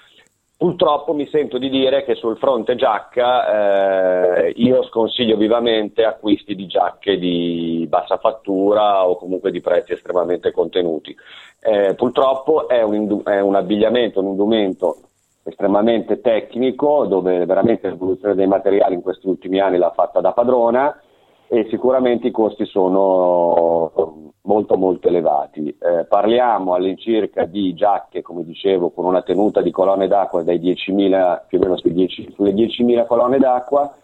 Purtroppo 0.56 1.14
mi 1.14 1.26
sento 1.28 1.58
di 1.58 1.68
dire 1.68 2.04
che 2.04 2.14
sul 2.14 2.38
fronte 2.38 2.76
giacca 2.76 4.46
eh, 4.46 4.52
io 4.56 4.84
sconsiglio 4.84 5.36
vivamente 5.36 6.04
acquisti 6.04 6.54
di 6.54 6.66
giacche 6.66 7.18
di 7.18 7.84
bassa 7.88 8.18
fattura 8.18 9.06
o 9.06 9.16
comunque 9.16 9.50
di 9.50 9.60
prezzi 9.60 9.92
estremamente 9.92 10.52
contenuti. 10.52 11.14
Eh, 11.60 11.94
purtroppo 11.94 12.68
è 12.68 12.82
un, 12.82 13.22
è 13.24 13.40
un 13.40 13.56
abbigliamento, 13.56 14.20
un 14.20 14.26
indumento 14.28 14.98
estremamente 15.42 16.20
tecnico 16.20 17.04
dove 17.06 17.44
veramente 17.46 17.88
l'evoluzione 17.88 18.34
dei 18.34 18.46
materiali 18.46 18.94
in 18.94 19.02
questi 19.02 19.26
ultimi 19.26 19.58
anni 19.60 19.76
l'ha 19.76 19.92
fatta 19.92 20.20
da 20.20 20.32
padrona 20.32 20.98
e 21.48 21.66
sicuramente 21.68 22.28
i 22.28 22.30
costi 22.30 22.64
sono 22.64 24.23
molto 24.44 24.76
molto 24.76 25.08
elevati. 25.08 25.68
Eh, 25.68 26.04
parliamo 26.06 26.74
all'incirca 26.74 27.44
di 27.44 27.74
giacche, 27.74 28.22
come 28.22 28.44
dicevo, 28.44 28.90
con 28.90 29.04
una 29.04 29.22
tenuta 29.22 29.60
di 29.60 29.70
colonne 29.70 30.08
d'acqua 30.08 30.42
dai 30.42 30.58
10.000, 30.58 31.42
più 31.46 31.58
o 31.58 31.62
meno 31.62 31.76
10, 31.82 32.32
sulle 32.34 32.52
10.000 32.52 33.06
colonne 33.06 33.38
d'acqua, 33.38 33.94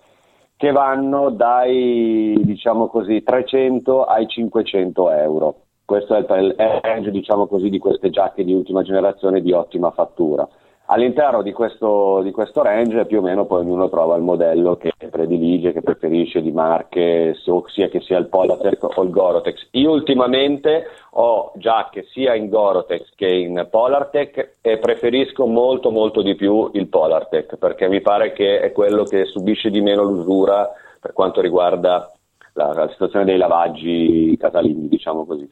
che 0.57 0.73
vanno 0.73 1.31
dai 1.31 2.39
diciamo 2.45 2.89
così, 2.89 3.23
300 3.23 4.05
ai 4.05 4.27
500 4.27 5.11
euro. 5.11 5.55
Questo 5.85 6.15
è 6.15 6.39
il 6.39 6.55
range 6.57 7.11
diciamo 7.11 7.47
così, 7.47 7.69
di 7.69 7.79
queste 7.79 8.11
giacche 8.11 8.45
di 8.45 8.55
ultima 8.55 8.83
generazione 8.83 9.41
di 9.41 9.53
ottima 9.53 9.91
fattura. 9.91 10.49
All'interno 10.93 11.43
di 11.43 11.53
questo, 11.53 12.21
di 12.21 12.33
questo, 12.33 12.65
range 12.65 13.07
più 13.07 13.19
o 13.19 13.23
meno 13.23 13.47
poi 13.47 13.61
ognuno 13.61 13.89
trova 13.89 14.17
il 14.17 14.23
modello 14.23 14.77
che 14.77 14.93
predilige, 15.09 15.73
che 15.73 15.83
preferisce 15.83 16.43
di 16.43 16.51
marche, 16.51 17.37
sia 17.69 17.87
che 17.87 18.01
sia 18.01 18.19
il 18.19 18.27
Polartec 18.27 18.99
o 18.99 19.03
il 19.05 19.11
Gorotex. 19.11 19.69
Io 19.73 19.93
ultimamente 19.93 20.87
ho 21.11 21.53
giacche 21.55 22.07
sia 22.11 22.35
in 22.35 22.49
Gorotex 22.49 23.15
che 23.15 23.29
in 23.29 23.69
Polartec 23.71 24.57
e 24.61 24.79
preferisco 24.79 25.47
molto 25.47 25.93
molto 25.93 26.23
di 26.23 26.35
più 26.35 26.69
il 26.73 26.89
Polartec 26.89 27.57
perché 27.57 27.87
mi 27.87 28.01
pare 28.01 28.33
che 28.33 28.59
è 28.59 28.73
quello 28.73 29.05
che 29.05 29.27
subisce 29.27 29.71
di 29.71 29.81
meno 29.81 30.03
l'usura 30.03 30.69
per 31.01 31.13
quanto 31.13 31.41
riguarda 31.41 32.11
la, 32.55 32.73
la 32.73 32.89
situazione 32.89 33.25
dei 33.25 33.37
lavaggi 33.37 34.37
casalinghi, 34.37 34.89
diciamo 34.89 35.25
così. 35.25 35.49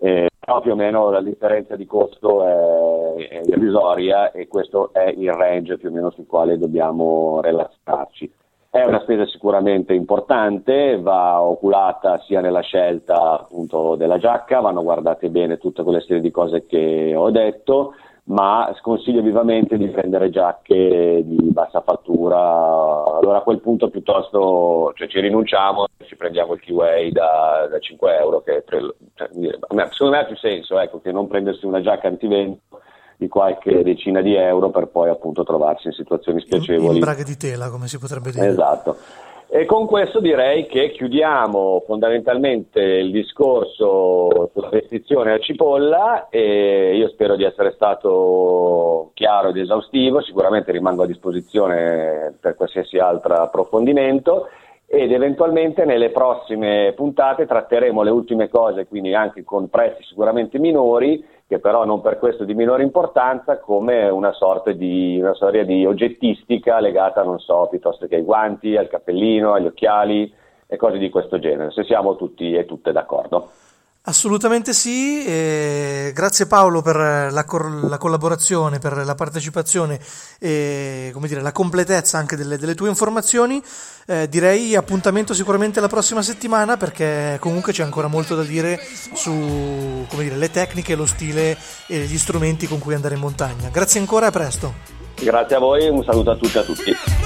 Eh, 0.00 0.28
però 0.44 0.60
più 0.60 0.72
o 0.72 0.76
meno 0.76 1.10
la 1.10 1.22
differenza 1.22 1.74
di 1.74 1.86
costo 1.86 2.44
è, 2.44 3.28
è 3.28 3.40
irrisoria 3.46 4.30
e 4.30 4.46
questo 4.46 4.92
è 4.92 5.08
il 5.16 5.32
range 5.32 5.78
più 5.78 5.88
o 5.88 5.92
meno 5.92 6.10
sul 6.10 6.26
quale 6.26 6.58
dobbiamo 6.58 7.40
relazionarci. 7.40 8.30
È 8.68 8.84
una 8.84 9.00
spesa 9.00 9.24
sicuramente 9.26 9.94
importante, 9.94 11.00
va 11.00 11.40
oculata 11.40 12.18
sia 12.26 12.40
nella 12.40 12.60
scelta 12.60 13.40
appunto 13.40 13.94
della 13.94 14.18
giacca, 14.18 14.60
vanno 14.60 14.82
guardate 14.82 15.30
bene 15.30 15.58
tutte 15.58 15.82
quelle 15.82 16.00
serie 16.00 16.20
di 16.20 16.32
cose 16.32 16.66
che 16.66 17.14
ho 17.16 17.30
detto, 17.30 17.94
ma 18.26 18.72
sconsiglio 18.78 19.20
vivamente 19.20 19.76
di 19.76 19.88
prendere 19.88 20.30
giacche 20.30 21.22
di 21.24 21.50
bassa 21.50 21.82
fattura. 21.82 22.38
Allora 22.38 23.38
a 23.38 23.42
quel 23.42 23.60
punto 23.60 23.90
piuttosto 23.90 24.92
cioè, 24.94 25.08
ci 25.08 25.20
rinunciamo 25.20 25.84
e 25.98 26.06
ci 26.06 26.16
prendiamo 26.16 26.54
il 26.54 26.60
keyway 26.60 27.12
da, 27.12 27.66
da 27.70 27.78
5 27.78 28.16
euro, 28.16 28.40
che 28.42 28.62
pre, 28.64 28.94
cioè, 29.14 29.28
secondo 29.28 30.14
me 30.14 30.18
ha 30.20 30.24
più 30.24 30.36
senso 30.36 30.78
ecco, 30.78 31.00
che 31.00 31.12
non 31.12 31.26
prendersi 31.26 31.66
una 31.66 31.82
giacca 31.82 32.08
antivento 32.08 32.80
di 33.16 33.28
qualche 33.28 33.82
decina 33.82 34.22
di 34.22 34.34
euro 34.34 34.70
per 34.70 34.86
poi 34.88 35.08
appunto 35.10 35.44
trovarsi 35.44 35.88
in 35.88 35.92
situazioni 35.92 36.40
spiacevoli. 36.40 36.94
In 36.94 37.00
braghe 37.00 37.24
di 37.24 37.36
tela, 37.36 37.68
come 37.68 37.88
si 37.88 37.98
potrebbe 37.98 38.30
dire. 38.30 38.46
Esatto. 38.46 38.96
E 39.48 39.66
con 39.66 39.86
questo 39.86 40.20
direi 40.20 40.66
che 40.66 40.90
chiudiamo 40.90 41.82
fondamentalmente 41.86 42.80
il 42.80 43.12
discorso 43.12 44.50
sulla 44.52 44.68
restrizione 44.70 45.32
a 45.32 45.38
cipolla 45.38 46.28
e 46.28 46.96
io 46.96 47.08
spero 47.08 47.36
di 47.36 47.44
essere 47.44 47.72
stato 47.72 49.10
chiaro 49.14 49.50
ed 49.50 49.56
esaustivo, 49.58 50.22
sicuramente 50.22 50.72
rimango 50.72 51.04
a 51.04 51.06
disposizione 51.06 52.36
per 52.40 52.56
qualsiasi 52.56 52.98
altro 52.98 53.34
approfondimento 53.34 54.48
ed 54.94 55.12
eventualmente 55.12 55.84
nelle 55.84 56.10
prossime 56.10 56.92
puntate 56.94 57.46
tratteremo 57.46 58.02
le 58.02 58.10
ultime 58.10 58.48
cose, 58.48 58.86
quindi 58.86 59.14
anche 59.14 59.44
con 59.44 59.68
prezzi 59.68 60.02
sicuramente 60.04 60.58
minori 60.58 61.24
che 61.46 61.58
però 61.58 61.84
non 61.84 62.00
per 62.00 62.18
questo 62.18 62.44
di 62.44 62.54
minore 62.54 62.82
importanza, 62.82 63.58
come 63.58 64.08
una 64.08 64.32
sorta 64.32 64.72
di 64.72 65.18
una 65.20 65.34
storia 65.34 65.64
di 65.64 65.84
oggettistica 65.84 66.80
legata, 66.80 67.22
non 67.22 67.38
so, 67.38 67.66
piuttosto 67.68 68.06
che 68.06 68.16
ai 68.16 68.22
guanti, 68.22 68.76
al 68.76 68.88
cappellino, 68.88 69.52
agli 69.52 69.66
occhiali 69.66 70.32
e 70.66 70.76
cose 70.76 70.96
di 70.96 71.10
questo 71.10 71.38
genere, 71.38 71.70
se 71.70 71.84
siamo 71.84 72.16
tutti 72.16 72.54
e 72.54 72.64
tutte 72.64 72.92
d'accordo. 72.92 73.50
Assolutamente 74.06 74.74
sì, 74.74 75.24
e 75.24 76.12
grazie 76.14 76.44
Paolo 76.44 76.82
per 76.82 76.94
la, 77.32 77.44
cor- 77.44 77.84
la, 77.88 77.96
collaborazione, 77.96 78.78
per 78.78 79.02
la 79.02 79.14
partecipazione 79.14 79.98
e 80.38 81.10
dire, 81.14 81.40
la 81.40 81.52
completezza 81.52 82.18
anche 82.18 82.36
delle, 82.36 82.58
delle 82.58 82.74
tue 82.74 82.90
informazioni. 82.90 83.62
Eh, 84.06 84.28
direi 84.28 84.76
appuntamento 84.76 85.32
sicuramente 85.32 85.80
la 85.80 85.88
prossima 85.88 86.20
settimana 86.20 86.76
perché 86.76 87.38
comunque 87.40 87.72
c'è 87.72 87.82
ancora 87.82 88.06
molto 88.06 88.34
da 88.34 88.42
dire 88.42 88.78
su 89.14 90.04
dire, 90.10 90.36
le 90.36 90.50
tecniche, 90.50 90.96
lo 90.96 91.06
stile 91.06 91.56
e 91.86 92.00
gli 92.00 92.18
strumenti 92.18 92.66
con 92.66 92.78
cui 92.78 92.92
andare 92.92 93.14
in 93.14 93.20
montagna. 93.20 93.70
Grazie 93.72 94.00
ancora 94.00 94.26
e 94.26 94.28
a 94.28 94.32
presto. 94.32 94.74
Grazie 95.14 95.56
a 95.56 95.58
voi, 95.58 95.88
un 95.88 96.04
saluto 96.04 96.30
a 96.30 96.36
tutti 96.36 96.58
e 96.58 96.60
a 96.60 96.64
tutti. 96.64 97.23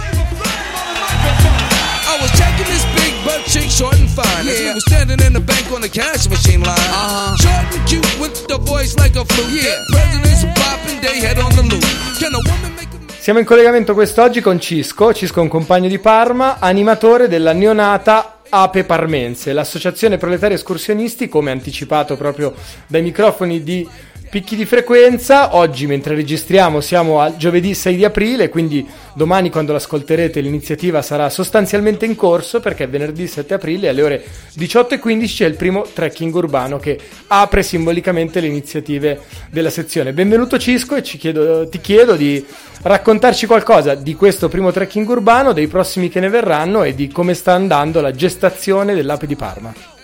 Short 3.79 3.99
and 4.01 4.11
fine. 4.11 4.45
Yeah. 4.45 4.53
As 4.53 4.61
we 4.61 4.75
were 4.75 4.87
standing 4.91 5.21
in 5.25 5.33
the 5.33 5.41
bank 5.41 5.71
on 5.71 5.81
the 5.81 5.89
cash 5.89 6.29
machine 6.29 6.63
line. 6.63 6.91
Uh-huh. 6.91 7.37
Short 7.37 7.75
and 7.77 7.87
cute 7.87 8.19
with 8.19 8.47
the 8.49 8.59
voice 8.59 8.99
like 8.99 9.15
a 9.15 9.25
flute. 9.25 9.63
Yeah. 9.63 9.79
Presidents 9.95 10.43
popping, 10.59 10.99
they 11.01 11.21
head 11.21 11.39
on 11.39 11.55
the 11.55 11.63
loop. 11.63 11.87
Can 12.19 12.35
a 12.35 12.43
woman 12.43 12.75
make 12.75 12.91
a 12.93 12.99
siamo 13.21 13.39
in 13.41 13.47
collegamento 13.47 13.93
quest'oggi 13.95 14.41
con 14.41 14.59
Cisco, 14.59 15.13
Cisco 15.13 15.41
è 15.41 15.43
un 15.43 15.49
compagno 15.49 15.89
di 15.89 15.99
Parma, 15.99 16.59
animatore 16.61 17.29
della 17.29 17.53
neonata 17.53 18.41
Ape 18.49 18.85
Parmense, 18.85 19.53
l'associazione 19.53 20.17
proletaria 20.17 20.57
escursionisti, 20.57 21.29
come 21.29 21.51
anticipato 21.51 22.17
proprio 22.17 22.55
dai 22.87 23.03
microfoni 23.03 23.63
di 23.63 23.87
picchi 24.29 24.57
di 24.57 24.65
frequenza. 24.65 25.57
Oggi, 25.57 25.87
mentre 25.87 26.15
registriamo, 26.15 26.81
siamo 26.81 27.21
al 27.21 27.37
giovedì 27.37 27.75
6 27.75 27.97
di 27.97 28.05
aprile, 28.05 28.49
quindi 28.49 28.87
domani, 29.15 29.51
quando 29.51 29.73
l'ascolterete, 29.73 30.41
l'iniziativa 30.41 31.03
sarà 31.03 31.31
sostanzialmente 31.31 32.05
in 32.05 32.15
corso 32.15 32.61
perché 32.61 32.87
venerdì 32.87 33.27
7 33.27 33.55
aprile 33.55 33.89
alle 33.89 34.03
ore 34.03 34.25
18.15 34.57 35.27
c'è 35.27 35.47
il 35.47 35.55
primo 35.55 35.85
trekking 35.93 36.35
urbano 36.35 36.79
che 36.79 36.99
apre 37.29 37.63
simbolicamente 37.63 38.41
le 38.41 38.47
iniziative 38.47 39.21
della 39.51 39.71
sezione. 39.71 40.13
Benvenuto 40.13 40.59
Cisco 40.59 40.95
e 40.95 41.03
chiedo, 41.03 41.69
ti 41.69 41.81
chiedo 41.81 42.15
di 42.15 42.45
raccontarci 42.83 43.47
qualcosa 43.47 43.95
di 43.95 44.15
questo 44.15 44.49
primo 44.49 44.71
trekking 44.71 45.09
urbano, 45.09 45.53
dei 45.53 45.67
prossimi 45.67 46.09
che 46.09 46.21
ne 46.21 46.29
verranno 46.29 46.83
e 46.83 46.95
di 46.95 47.09
come 47.09 47.35
sta 47.35 47.53
andando 47.53 48.01
la 48.01 48.13
gestazione 48.13 48.95
dell'ape 48.95 49.27
di 49.27 49.37
Parma. 49.37 49.98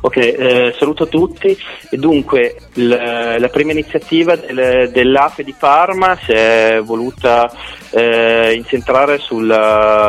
Ok, 0.00 0.16
eh, 0.16 0.74
saluto 0.78 1.08
tutti. 1.08 1.56
Dunque, 1.90 2.56
l- 2.74 3.36
la 3.38 3.48
prima 3.48 3.72
iniziativa 3.72 4.36
del, 4.36 4.90
dell'APE 4.92 5.42
di 5.42 5.54
Parma 5.58 6.16
si 6.22 6.30
è 6.30 6.80
voluta 6.84 7.50
eh, 7.90 8.52
incentrare 8.54 9.18
sul, 9.18 9.50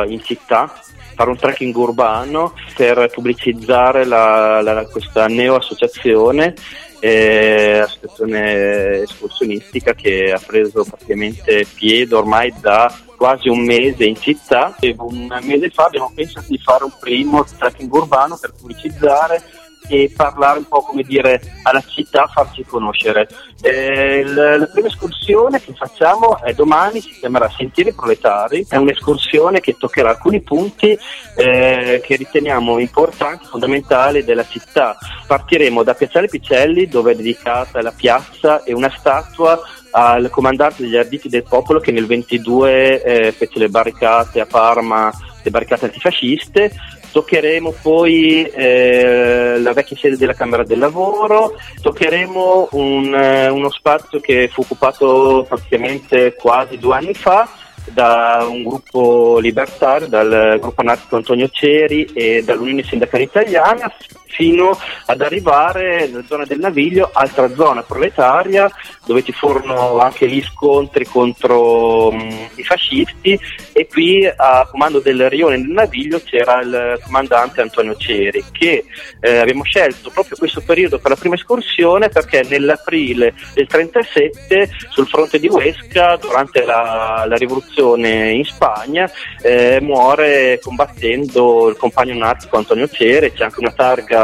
in 0.08 0.22
città, 0.24 0.72
fare 1.16 1.32
un 1.32 1.38
trekking 1.38 1.76
urbano 1.76 2.54
per 2.76 3.10
pubblicizzare 3.12 4.06
la, 4.06 4.62
la, 4.62 4.86
questa 4.86 5.26
neo-associazione, 5.26 6.54
eh, 7.00 7.80
associazione 7.80 9.02
escursionistica 9.02 9.94
che 9.96 10.32
ha 10.32 10.42
preso 10.46 10.84
praticamente 10.84 11.66
piede 11.74 12.14
ormai 12.14 12.54
da 12.62 12.96
quasi 13.18 13.50
un 13.50 13.66
mese 13.66 14.06
in 14.06 14.16
città 14.16 14.76
e 14.80 14.94
un 14.98 15.28
mese 15.42 15.72
fa 15.72 15.86
abbiamo 15.86 16.12
pensato 16.14 16.46
di 16.48 16.60
fare 16.60 16.84
un 16.84 16.94
primo 17.00 17.44
trekking 17.58 17.92
urbano 17.92 18.38
per 18.40 18.54
pubblicizzare 18.54 19.44
e 19.90 20.12
parlare 20.16 20.60
un 20.60 20.68
po' 20.68 20.82
come 20.82 21.04
dire 21.04 21.42
alla 21.64 21.84
città, 21.86 22.28
farci 22.28 22.64
conoscere. 22.64 23.28
Eh, 23.62 24.24
la, 24.24 24.66
prima 24.72 24.88
escursione 24.88 25.60
che 25.60 25.74
facciamo 25.76 26.42
è 26.42 26.54
domani, 26.54 27.02
si 27.02 27.10
chiamerà 27.20 27.50
Sentieri 27.50 27.92
Proletari, 27.92 28.66
è 28.70 28.78
un'escursione 28.78 29.60
che 29.60 29.76
toccherà 29.78 30.10
alcuni 30.10 30.42
punti 30.42 30.98
eh, 31.36 32.02
che 32.04 32.16
riteniamo 32.16 32.80
importanti, 32.80 33.46
fondamentali 33.46 34.24
della 34.24 34.46
città. 34.48 34.98
Partiremo 35.28 35.84
da 35.84 35.96
Piazzale 35.96 36.28
Picelli 36.28 36.88
dove 36.88 37.12
è 37.12 37.16
dedicata 37.16 37.82
la 37.82 37.94
piazza 37.96 38.64
e 38.64 38.74
una 38.74 38.94
statua 38.96 39.60
al 39.92 40.30
comandante 40.30 40.84
degli 40.84 40.96
arditi 40.96 41.30
del 41.30 41.44
popolo 41.44 41.80
che 41.80 41.92
nel 41.92 42.06
22 42.06 43.02
eh, 43.02 43.32
fece 43.32 43.58
le 43.58 43.70
barricate 43.70 44.40
a 44.40 44.46
Parma, 44.46 45.12
le 45.42 45.50
barricate 45.50 45.86
antifasciste 45.86 46.72
Toccheremo 47.12 47.74
poi 47.82 48.44
eh, 48.46 49.58
la 49.60 49.74
vecchia 49.74 49.98
sede 49.98 50.18
della 50.18 50.34
Camera 50.34 50.64
del 50.64 50.80
Lavoro, 50.80 51.56
toccheremo 51.82 52.70
un, 52.72 53.14
eh, 53.14 53.50
uno 53.50 53.70
spazio 53.70 54.20
che 54.20 54.48
fu 54.52 54.62
occupato 54.62 55.46
praticamente 55.48 56.36
quasi 56.36 56.78
due 56.78 56.96
anni 56.96 57.14
fa 57.14 57.50
da 57.86 58.46
un 58.48 58.64
gruppo 58.64 59.40
libertario, 59.40 60.08
dal 60.08 60.58
gruppo 60.60 60.82
anarchico 60.82 61.16
Antonio 61.16 61.50
Ceri 61.50 62.06
e 62.14 62.44
dall'Unione 62.44 62.84
Sindacale 62.84 63.24
Italiana 63.24 63.92
fino 64.30 64.78
ad 65.06 65.22
arrivare 65.22 66.08
nella 66.08 66.24
zona 66.26 66.46
del 66.46 66.60
Naviglio, 66.60 67.10
altra 67.14 67.54
zona 67.54 67.84
proletaria 67.84 68.70
dove 69.06 69.24
ci 69.24 69.32
furono 69.32 69.98
anche 70.00 70.30
gli 70.30 70.42
scontri 70.42 71.06
contro 71.06 72.12
mh, 72.12 72.50
i 72.56 72.64
fascisti 72.64 73.40
e 73.74 73.88
qui 73.88 74.26
a 74.26 74.68
comando 74.70 75.00
del 75.00 75.30
rione 75.30 75.58
del 75.58 75.72
Naviglio 75.72 76.22
c'era 76.24 76.62
il 76.62 77.00
comandante 77.04 77.62
Antonio 77.62 77.96
Ceri 77.96 78.44
che 78.52 78.86
eh, 79.20 79.38
abbiamo 79.38 79.64
scelto 79.64 80.10
proprio 80.12 80.38
questo 80.38 80.62
periodo 80.62 81.00
per 81.00 81.12
la 81.12 81.18
prima 81.18 81.36
escursione 81.36 82.10
perché 82.10 82.46
nell'aprile 82.48 83.34
del 83.54 83.68
37 83.68 84.70
sul 84.90 85.08
fronte 85.08 85.40
di 85.40 85.48
Huesca 85.48 86.18
durante 86.18 86.64
la, 86.64 87.26
la 87.28 87.36
rivoluzione 87.36 88.32
in 88.32 88.46
Spagna 88.46 89.10
eh, 89.42 89.80
muore 89.82 90.60
combattendo 90.62 91.70
il 91.70 91.78
compagno 91.78 92.14
anarchico 92.14 92.58
Antonio 92.58 92.88
Ceri, 92.88 93.32
c'è 93.32 93.44
anche 93.44 93.60
una 93.60 93.72
targa 93.72 94.19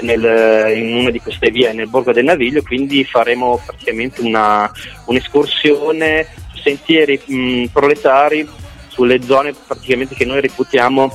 nel, 0.00 0.76
in 0.76 0.96
una 0.96 1.10
di 1.10 1.20
queste 1.20 1.50
vie 1.50 1.72
nel 1.72 1.88
Borgo 1.88 2.12
del 2.12 2.24
Naviglio, 2.24 2.62
quindi 2.62 3.04
faremo 3.04 3.60
praticamente 3.64 4.20
una, 4.20 4.70
un'escursione 5.06 6.26
su 6.52 6.62
sentieri 6.62 7.20
mh, 7.24 7.64
proletari 7.66 8.48
sulle 8.88 9.22
zone 9.22 9.54
praticamente 9.66 10.14
che 10.14 10.24
noi 10.24 10.40
reputiamo 10.40 11.10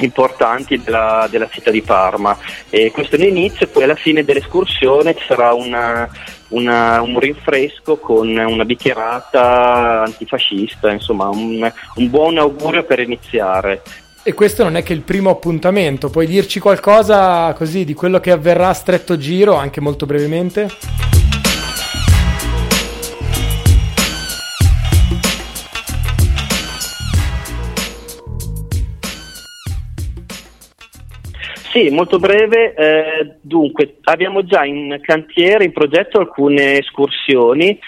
importanti 0.00 0.80
della, 0.80 1.26
della, 1.30 1.48
città 1.48 1.70
di 1.70 1.82
Parma. 1.82 2.36
E 2.70 2.90
questo 2.90 3.16
è 3.16 3.18
l'inizio, 3.18 3.66
poi 3.68 3.84
alla 3.84 3.94
fine 3.94 4.24
dell'escursione 4.24 5.16
ci 5.16 5.24
sarà 5.26 5.52
una, 5.52 6.08
una, 6.48 7.00
un 7.00 7.18
rinfresco 7.18 7.96
con 7.96 8.28
una 8.28 8.64
bicchierata 8.64 10.02
antifascista, 10.04 10.90
insomma 10.90 11.28
un, 11.28 11.70
un 11.96 12.10
buon 12.10 12.38
augurio 12.38 12.84
per 12.84 13.00
iniziare. 13.00 13.82
E 14.28 14.34
questo 14.34 14.62
non 14.62 14.76
è 14.76 14.82
che 14.82 14.92
il 14.92 15.00
primo 15.00 15.30
appuntamento, 15.30 16.10
puoi 16.10 16.26
dirci 16.26 16.60
qualcosa 16.60 17.50
così 17.54 17.86
di 17.86 17.94
quello 17.94 18.20
che 18.20 18.30
avverrà 18.30 18.68
a 18.68 18.74
stretto 18.74 19.16
giro, 19.16 19.54
anche 19.54 19.80
molto 19.80 20.04
brevemente? 20.04 20.68
Sì, 31.72 31.88
molto 31.88 32.18
breve. 32.18 32.74
Eh, 32.74 33.36
dunque, 33.40 33.96
abbiamo 34.02 34.44
già 34.44 34.62
in 34.66 34.98
cantiere, 35.00 35.64
in 35.64 35.72
progetto 35.72 36.18
alcune 36.18 36.80
escursioni 36.80 37.80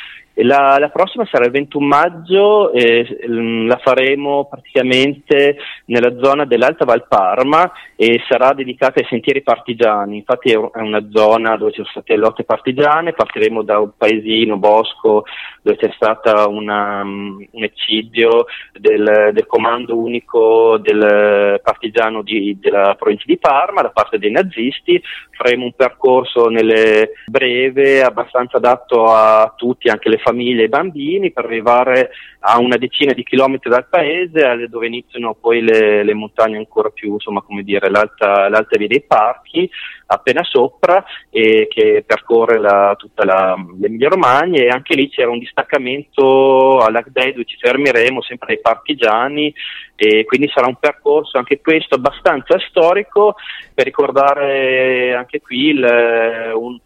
la, 0.42 0.78
la, 0.78 0.88
prossima 0.88 1.26
sarà 1.30 1.44
il 1.44 1.50
21 1.50 1.86
maggio, 1.86 2.72
eh, 2.72 3.06
la 3.26 3.78
faremo 3.82 4.46
praticamente 4.48 5.56
nella 5.86 6.16
zona 6.20 6.44
dell'Alta 6.44 6.84
Valparma 6.84 7.70
e 7.96 8.20
sarà 8.28 8.52
dedicata 8.52 9.00
ai 9.00 9.06
sentieri 9.08 9.42
partigiani. 9.42 10.16
Infatti 10.16 10.52
è 10.52 10.56
una 10.56 11.06
zona 11.10 11.56
dove 11.56 11.72
ci 11.72 11.76
sono 11.76 11.88
state 11.90 12.16
lotte 12.16 12.44
partigiane, 12.44 13.12
partiremo 13.12 13.62
da 13.62 13.78
un 13.78 13.90
paesino, 13.96 14.56
Bosco, 14.56 15.24
dove 15.62 15.76
c'è 15.76 15.90
stato 15.94 16.48
um, 16.48 17.46
un 17.50 17.62
eccidio 17.62 18.46
del, 18.72 19.30
del, 19.32 19.46
comando 19.46 19.96
unico 19.96 20.78
del 20.78 21.60
partigiano 21.62 22.22
di, 22.22 22.56
della 22.58 22.94
provincia 22.98 23.24
di 23.26 23.38
Parma 23.38 23.82
da 23.82 23.90
parte 23.90 24.18
dei 24.18 24.30
nazisti. 24.30 25.02
Faremo 25.30 25.64
un 25.64 25.72
percorso 25.72 26.48
nelle 26.48 27.12
breve, 27.26 28.02
abbastanza 28.02 28.58
adatto 28.58 29.04
a 29.06 29.52
tutti, 29.56 29.88
anche 29.88 30.08
le 30.08 30.18
famiglie 30.18 30.29
e 30.30 30.64
i 30.64 30.68
bambini, 30.68 31.32
per 31.32 31.44
arrivare 31.44 32.10
a 32.40 32.58
una 32.58 32.76
decina 32.76 33.12
di 33.12 33.22
chilometri 33.22 33.68
dal 33.68 33.88
paese, 33.88 34.66
dove 34.68 34.86
iniziano 34.86 35.34
poi 35.34 35.60
le, 35.60 36.02
le 36.02 36.14
montagne 36.14 36.56
ancora 36.56 36.90
più, 36.90 37.12
insomma, 37.14 37.42
come 37.42 37.62
dire, 37.62 37.90
l'alta, 37.90 38.48
l'alta 38.48 38.78
via 38.78 38.86
dei 38.86 39.02
parchi, 39.02 39.68
appena 40.06 40.42
sopra, 40.42 41.04
e 41.30 41.66
che 41.68 42.02
percorre 42.06 42.58
la, 42.58 42.94
tutta 42.98 43.24
la, 43.24 43.54
l'Emilia 43.78 44.08
Romagna, 44.08 44.60
e 44.60 44.68
anche 44.68 44.94
lì 44.94 45.08
c'era 45.08 45.30
un 45.30 45.38
distaccamento 45.38 46.78
all'Agdei 46.78 47.32
dove 47.32 47.44
ci 47.44 47.56
fermeremo, 47.58 48.22
sempre 48.22 48.54
dai 48.54 48.60
partigiani, 48.60 49.52
e 49.94 50.24
quindi 50.24 50.50
sarà 50.52 50.66
un 50.66 50.76
percorso 50.76 51.36
anche 51.36 51.60
questo 51.60 51.96
abbastanza 51.96 52.58
storico 52.70 53.34
per 53.74 53.84
ricordare 53.84 55.12
anche 55.14 55.42
qui 55.42 55.66
il, 55.68 56.52
un, 56.54 56.78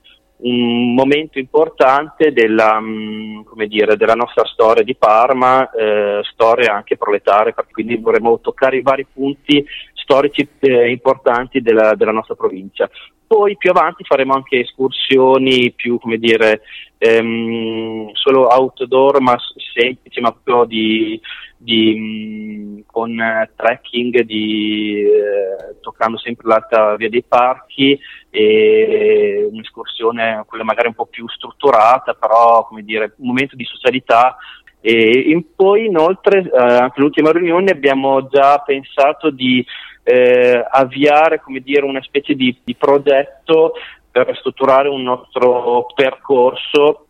un 0.45 0.95
momento 0.95 1.39
importante 1.39 2.33
della, 2.33 2.79
mm, 2.79 3.43
dire, 3.67 3.97
della, 3.97 4.15
nostra 4.15 4.45
storia 4.45 4.83
di 4.83 4.95
Parma, 4.95 5.71
eh, 5.71 6.21
storia 6.23 6.75
anche 6.75 6.97
proletaria, 6.97 7.55
quindi 7.71 7.97
vorremmo 7.97 8.39
toccare 8.41 8.77
i 8.77 8.83
vari 8.83 9.07
punti 9.11 9.65
storici 9.95 10.47
eh, 10.61 10.91
importanti 10.91 11.63
della, 11.63 11.95
della, 11.95 12.13
nostra 12.13 12.35
provincia. 12.35 12.91
Poi 13.27 13.57
più 13.57 13.71
avanti 13.71 14.05
faremo 14.05 14.35
anche 14.35 14.61
escursioni 14.61 15.73
più, 15.73 15.99
come 15.99 16.19
dire, 16.19 16.61
ehm, 17.05 18.11
solo 18.15 18.47
outdoor 18.47 19.21
ma 19.21 19.37
semplici, 19.75 20.21
ma 20.21 20.33
proprio 20.33 20.65
di, 20.65 21.21
di, 21.57 21.95
mm, 21.99 22.79
con 22.87 23.17
trekking, 23.55 24.21
di, 24.21 25.03
eh, 25.03 25.81
toccando 25.81 26.17
sempre 26.19 26.49
l'alta 26.49 26.97
via 26.97 27.11
dei 27.11 27.23
parchi 27.23 27.99
e 28.31 29.47
un'escursione, 29.51 30.45
quella 30.47 30.65
magari 30.65 30.89
un 30.89 30.95
po' 30.95 31.07
più 31.07 31.29
strutturata, 31.29 32.15
però 32.15 32.67
come 32.67 32.83
dire, 32.83 33.15
un 33.19 33.29
momento 33.29 33.57
di 33.57 33.65
socialità. 33.65 34.37
E 34.81 35.43
poi 35.57 35.87
inoltre, 35.87 36.41
eh, 36.41 36.51
anche 36.53 37.01
l'ultima 37.01 37.33
riunione 37.33 37.71
abbiamo 37.71 38.29
già 38.29 38.59
pensato 38.59 39.31
di 39.31 39.65
eh, 40.03 40.63
avviare 40.71 41.41
come 41.41 41.61
dire, 41.61 41.85
una 41.87 42.03
specie 42.03 42.35
di, 42.35 42.55
di 42.63 42.75
progetto 42.75 43.73
per 44.23 44.37
strutturare 44.37 44.89
un 44.89 45.03
nostro 45.03 45.87
percorso 45.93 47.07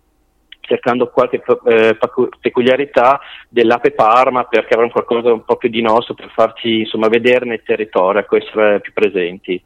cercando 0.61 1.11
qualche 1.11 1.43
eh, 1.67 1.99
peculiarità 2.41 3.21
dell'Ape 3.51 3.91
Parma 3.91 4.45
perché 4.45 4.73
avremo 4.73 4.93
qualcosa 4.93 5.31
un 5.31 5.45
po' 5.45 5.57
più 5.57 5.69
di 5.69 5.83
nostro 5.83 6.15
per 6.15 6.31
farci 6.35 6.81
insomma 6.81 7.09
vedere 7.09 7.45
nel 7.45 7.63
territorio, 7.63 8.23
ecco, 8.23 8.37
essere 8.37 8.81
più 8.81 8.95
presenti. 8.95 9.61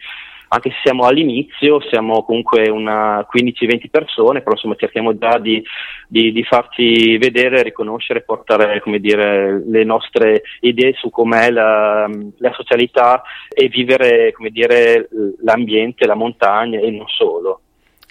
Anche 0.48 0.70
se 0.70 0.76
siamo 0.82 1.04
all'inizio, 1.04 1.80
siamo 1.88 2.22
comunque 2.22 2.68
una 2.68 3.26
15-20 3.32 3.88
persone, 3.90 4.40
però 4.40 4.52
insomma 4.52 4.74
cerchiamo 4.76 5.16
già 5.16 5.38
di, 5.38 5.62
di, 6.06 6.32
di 6.32 6.42
farci 6.44 7.18
vedere, 7.18 7.62
riconoscere, 7.62 8.22
portare 8.22 8.82
dire, 8.98 9.62
le 9.66 9.84
nostre 9.84 10.42
idee 10.61 10.94
su 10.94 11.11
com'è 11.11 11.50
la, 11.50 12.08
la 12.38 12.52
socialità 12.52 13.22
e 13.48 13.68
vivere 13.68 14.34
dire, 14.50 15.08
l'ambiente, 15.42 16.06
la 16.06 16.14
montagna 16.14 16.78
e 16.80 16.90
non 16.90 17.06
solo. 17.08 17.61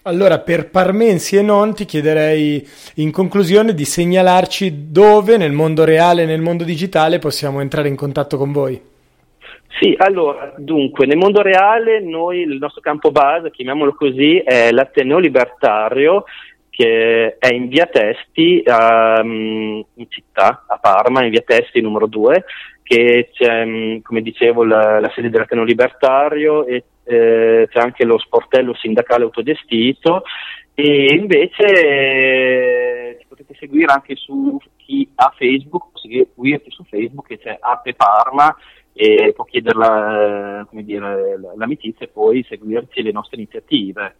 Allora, 0.04 0.40
per 0.40 0.70
parmensi 0.70 1.36
e 1.36 1.42
non, 1.42 1.76
ti 1.76 1.84
chiederei 1.84 2.66
in 2.96 3.12
conclusione 3.12 3.74
di 3.74 3.84
segnalarci 3.84 4.90
dove 4.90 5.36
nel 5.36 5.52
mondo 5.52 5.84
reale 5.84 6.24
e 6.24 6.26
nel 6.26 6.40
mondo 6.40 6.64
digitale 6.64 7.20
possiamo 7.20 7.60
entrare 7.60 7.90
in 7.90 7.98
contatto 7.98 8.38
con 8.38 8.54
voi. 8.54 8.96
Sì, 9.80 9.94
allora, 9.98 10.54
dunque, 10.58 11.06
nel 11.06 11.18
mondo 11.18 11.42
reale 11.44 12.00
noi, 12.00 12.40
il 12.40 12.58
nostro 12.58 12.82
campo 12.82 13.12
base, 13.12 13.52
chiamiamolo 13.52 13.94
così, 13.94 14.38
è 14.38 14.72
l'Ateneo 14.72 15.20
Libertario, 15.20 16.24
che 16.70 17.38
è 17.38 17.54
in 17.54 17.68
via 17.68 17.86
Testi, 17.86 18.64
um, 18.66 19.86
in 19.94 20.10
città, 20.10 20.66
a 20.68 20.80
Parma, 20.80 21.24
in 21.24 21.30
via 21.30 21.44
Testi 21.46 21.80
numero 21.80 22.08
2, 22.08 22.44
che 22.82 23.30
c'è, 23.32 23.62
um, 23.64 24.02
come 24.02 24.22
dicevo, 24.22 24.64
la, 24.64 25.00
la 25.00 25.12
sede 25.14 25.30
dell'Ateneo 25.30 25.64
Libertario 25.64 26.66
e 26.66 26.84
eh, 27.04 27.68
c'è 27.70 27.80
anche 27.80 28.04
lo 28.04 28.18
sportello 28.18 28.74
sindacale 28.74 29.26
autogestito. 29.26 30.24
E 30.74 31.16
invece 31.16 31.66
eh, 31.66 33.26
potete 33.28 33.56
seguire 33.60 33.92
anche 33.92 34.16
su 34.16 34.60
chi 34.76 35.08
ha 35.16 35.34
Facebook, 35.36 36.00
seguirci 36.00 36.72
su 36.72 36.84
Facebook 36.84 37.28
che 37.28 37.40
c'è 37.40 37.58
Ape 37.60 37.94
Parma 37.94 38.56
e 39.00 39.32
può 39.34 39.44
chiedere 39.46 40.66
dire, 40.84 41.38
l'amicizia 41.56 42.08
e 42.08 42.10
poi 42.10 42.44
seguirci 42.50 43.04
le 43.04 43.12
nostre 43.12 43.38
iniziative. 43.38 44.16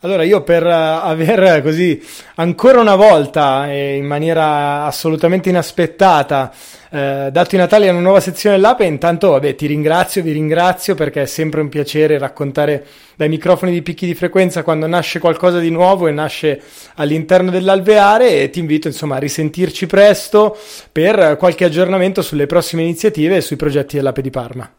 Allora 0.00 0.22
io 0.24 0.42
per 0.42 0.64
uh, 0.64 0.68
aver 0.68 1.62
così 1.62 2.02
ancora 2.36 2.80
una 2.80 2.96
volta 2.96 3.70
e 3.70 3.96
in 3.96 4.04
maniera 4.04 4.84
assolutamente 4.84 5.48
inaspettata 5.48 6.52
eh, 6.90 7.28
dato 7.32 7.54
i 7.54 7.58
Natali 7.58 7.88
a 7.88 7.92
una 7.92 8.00
nuova 8.00 8.20
sezione 8.20 8.56
dell'Ape, 8.56 8.84
intanto 8.84 9.30
vabbè 9.30 9.54
ti 9.54 9.66
ringrazio, 9.66 10.22
vi 10.22 10.32
ringrazio 10.32 10.94
perché 10.94 11.22
è 11.22 11.26
sempre 11.26 11.60
un 11.60 11.68
piacere 11.68 12.18
raccontare 12.18 12.86
dai 13.16 13.28
microfoni 13.28 13.72
di 13.72 13.82
picchi 13.82 14.06
di 14.06 14.14
frequenza 14.14 14.62
quando 14.62 14.86
nasce 14.86 15.18
qualcosa 15.18 15.58
di 15.58 15.70
nuovo 15.70 16.06
e 16.06 16.12
nasce 16.12 16.60
all'interno 16.94 17.50
dell'alveare 17.50 18.40
e 18.40 18.50
ti 18.50 18.60
invito 18.60 18.86
insomma 18.88 19.16
a 19.16 19.18
risentirci 19.18 19.86
presto 19.86 20.56
per 20.92 21.36
qualche 21.38 21.64
aggiornamento 21.64 22.22
sulle 22.22 22.46
prossime 22.46 22.82
iniziative 22.82 23.36
e 23.36 23.40
sui 23.40 23.56
progetti 23.56 23.96
dell'Ape 23.96 24.22
di 24.22 24.30
Parma. 24.30 24.70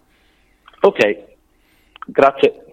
Ok, 0.82 1.18
grazie. 2.06 2.67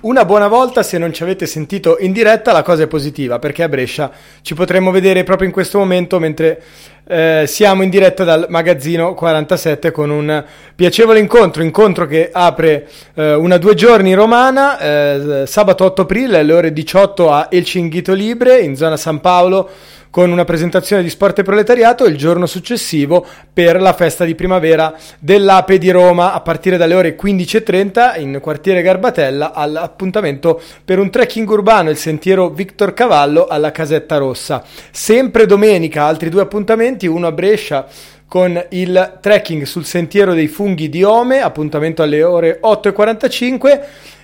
Una 0.00 0.24
buona 0.24 0.46
volta, 0.46 0.84
se 0.84 0.96
non 0.96 1.12
ci 1.12 1.24
avete 1.24 1.44
sentito 1.44 1.96
in 1.98 2.12
diretta, 2.12 2.52
la 2.52 2.62
cosa 2.62 2.84
è 2.84 2.86
positiva 2.86 3.40
perché 3.40 3.64
a 3.64 3.68
Brescia 3.68 4.12
ci 4.42 4.54
potremmo 4.54 4.92
vedere 4.92 5.24
proprio 5.24 5.48
in 5.48 5.52
questo 5.52 5.78
momento 5.78 6.20
mentre 6.20 6.62
eh, 7.08 7.44
siamo 7.46 7.82
in 7.82 7.88
diretta 7.88 8.22
dal 8.22 8.46
magazzino 8.50 9.14
47 9.14 9.90
con 9.90 10.10
un 10.10 10.44
piacevole 10.74 11.18
incontro, 11.18 11.62
incontro 11.62 12.06
che 12.06 12.28
apre 12.30 12.86
eh, 13.14 13.32
una 13.34 13.56
due 13.56 13.74
giorni 13.74 14.12
romana, 14.12 14.78
eh, 14.78 15.42
sabato 15.46 15.84
8 15.84 16.02
aprile 16.02 16.40
alle 16.40 16.52
ore 16.52 16.72
18 16.72 17.32
a 17.32 17.48
El 17.50 17.64
Cinghito 17.64 18.12
Libre 18.12 18.60
in 18.60 18.76
zona 18.76 18.98
San 18.98 19.20
Paolo 19.20 19.70
con 20.10 20.30
una 20.30 20.44
presentazione 20.44 21.02
di 21.02 21.10
Sport 21.10 21.40
e 21.40 21.42
Proletariato 21.42 22.04
il 22.04 22.16
giorno 22.16 22.46
successivo 22.46 23.24
per 23.52 23.80
la 23.80 23.92
festa 23.92 24.24
di 24.24 24.34
primavera 24.34 24.94
dell'Ape 25.18 25.78
di 25.78 25.90
Roma 25.90 26.32
a 26.32 26.40
partire 26.40 26.76
dalle 26.76 26.94
ore 26.94 27.16
15.30 27.16 28.20
in 28.20 28.38
quartiere 28.40 28.82
Garbatella 28.82 29.52
all'appuntamento 29.52 30.60
per 30.84 30.98
un 30.98 31.10
trekking 31.10 31.48
urbano 31.48 31.90
il 31.90 31.96
sentiero 31.96 32.48
Victor 32.48 32.94
Cavallo 32.94 33.46
alla 33.46 33.70
Casetta 33.70 34.16
Rossa. 34.16 34.64
Sempre 34.90 35.46
domenica 35.46 36.04
altri 36.04 36.30
due 36.30 36.42
appuntamenti, 36.42 36.97
uno 37.06 37.26
a 37.26 37.32
Brescia 37.32 37.86
con 38.26 38.62
il 38.70 39.18
trekking 39.20 39.62
sul 39.62 39.84
sentiero 39.84 40.34
dei 40.34 40.48
funghi 40.48 40.88
di 40.88 41.02
Ome, 41.02 41.40
appuntamento 41.40 42.02
alle 42.02 42.22
ore 42.22 42.60
8.45, 42.62 43.80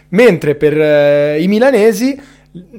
mentre 0.09 0.55
per 0.55 0.79
eh, 0.79 1.41
i 1.41 1.49
milanesi 1.49 2.21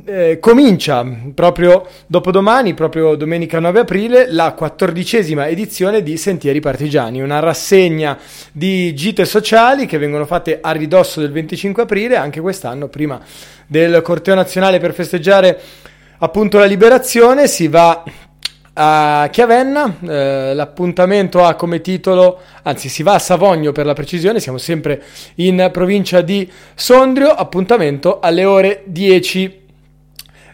eh, 0.05 0.37
comincia 0.39 1.05
proprio 1.33 1.85
dopodomani, 2.07 2.73
proprio 2.73 3.15
domenica 3.15 3.59
9 3.59 3.79
aprile, 3.81 4.31
la 4.31 4.53
quattordicesima 4.53 5.47
edizione 5.47 6.01
di 6.01 6.15
Sentieri 6.15 6.61
Partigiani, 6.61 7.21
una 7.21 7.39
rassegna 7.39 8.17
di 8.53 8.93
gite 8.93 9.25
sociali 9.25 9.85
che 9.85 9.97
vengono 9.97 10.25
fatte 10.25 10.59
a 10.61 10.71
ridosso 10.71 11.19
del 11.19 11.31
25 11.31 11.83
aprile, 11.83 12.15
anche 12.15 12.39
quest'anno, 12.39 12.87
prima 12.87 13.19
del 13.67 14.01
corteo 14.01 14.35
nazionale 14.35 14.79
per 14.79 14.93
festeggiare 14.93 15.59
appunto 16.19 16.57
la 16.57 16.65
liberazione, 16.65 17.47
si 17.47 17.67
va 17.67 18.03
a 18.77 19.29
Chiavenna, 19.31 19.97
eh, 20.01 20.53
l'appuntamento 20.53 21.43
ha 21.43 21.55
come 21.55 21.79
titolo, 21.79 22.39
anzi 22.63 22.89
si 22.89 23.03
va 23.03 23.13
a 23.13 23.19
Savogno 23.19 23.71
per 23.71 23.85
la 23.85 23.93
precisione, 23.93 24.41
siamo 24.41 24.57
sempre 24.57 25.01
in 25.35 25.69
provincia 25.71 26.19
di 26.19 26.49
Sondrio, 26.73 27.29
appuntamento 27.29 28.19
alle 28.19 28.43
ore 28.43 28.83
10 28.85 29.63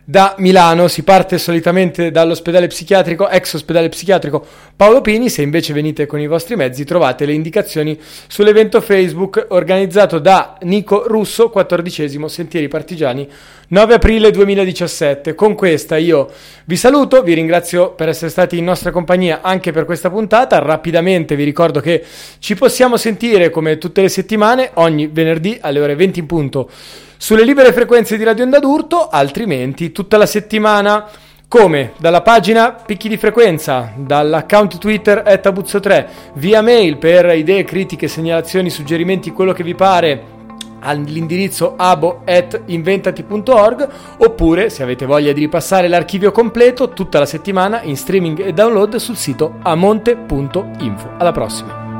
da 0.03 0.35
Milano. 0.37 0.87
Si 0.87 1.03
parte 1.03 1.37
solitamente 1.37 2.11
dall'ospedale 2.11 2.67
psichiatrico, 2.67 3.29
ex 3.29 3.53
ospedale 3.53 3.89
psichiatrico 3.89 4.45
Paolo 4.75 5.01
Pini, 5.01 5.29
se 5.29 5.41
invece 5.41 5.73
venite 5.73 6.05
con 6.05 6.19
i 6.19 6.27
vostri 6.27 6.55
mezzi 6.55 6.83
trovate 6.83 7.25
le 7.25 7.33
indicazioni 7.33 7.97
sull'evento 8.27 8.81
Facebook 8.81 9.47
organizzato 9.49 10.19
da 10.19 10.57
Nico 10.61 11.07
Russo, 11.07 11.49
14 11.49 12.27
Sentieri 12.27 12.67
Partigiani, 12.67 13.27
9 13.71 13.93
aprile 13.93 14.31
2017. 14.31 15.33
Con 15.33 15.55
questa 15.55 15.95
io 15.95 16.27
vi 16.65 16.75
saluto, 16.75 17.23
vi 17.23 17.33
ringrazio 17.33 17.93
per 17.93 18.09
essere 18.09 18.29
stati 18.29 18.57
in 18.57 18.65
nostra 18.65 18.91
compagnia 18.91 19.39
anche 19.41 19.71
per 19.71 19.85
questa 19.85 20.09
puntata, 20.09 20.59
rapidamente 20.59 21.37
vi 21.37 21.45
ricordo 21.45 21.79
che 21.79 22.03
ci 22.39 22.55
possiamo 22.55 22.97
sentire 22.97 23.49
come 23.49 23.77
tutte 23.77 24.01
le 24.01 24.09
settimane, 24.09 24.71
ogni 24.73 25.07
venerdì 25.07 25.57
alle 25.61 25.79
ore 25.79 25.95
20 25.95 26.19
in 26.19 26.25
punto 26.25 26.69
sulle 27.15 27.45
libere 27.45 27.71
frequenze 27.71 28.17
di 28.17 28.25
Radio 28.25 28.43
Onda 28.43 28.59
d'Urto, 28.59 29.07
altrimenti 29.07 29.93
tutta 29.93 30.17
la 30.17 30.25
settimana. 30.25 31.07
Come? 31.47 31.93
Dalla 31.97 32.21
pagina 32.21 32.73
Picchi 32.73 33.07
di 33.07 33.15
Frequenza, 33.15 33.93
dall'account 33.95 34.79
Twitter 34.79 35.23
@abuzzo3, 35.25 36.07
via 36.33 36.61
mail 36.61 36.97
per 36.97 37.33
idee, 37.33 37.63
critiche, 37.63 38.09
segnalazioni, 38.09 38.69
suggerimenti, 38.69 39.31
quello 39.31 39.53
che 39.53 39.63
vi 39.63 39.75
pare 39.75 40.39
all'indirizzo 40.81 41.75
abo.inventati.org 41.77 43.89
oppure 44.17 44.69
se 44.69 44.83
avete 44.83 45.05
voglia 45.05 45.31
di 45.31 45.39
ripassare 45.39 45.87
l'archivio 45.87 46.31
completo 46.31 46.89
tutta 46.89 47.19
la 47.19 47.25
settimana 47.25 47.81
in 47.83 47.95
streaming 47.95 48.45
e 48.45 48.51
download 48.53 48.97
sul 48.97 49.15
sito 49.15 49.55
amonte.info. 49.61 51.11
Alla 51.17 51.31
prossima! 51.31 51.90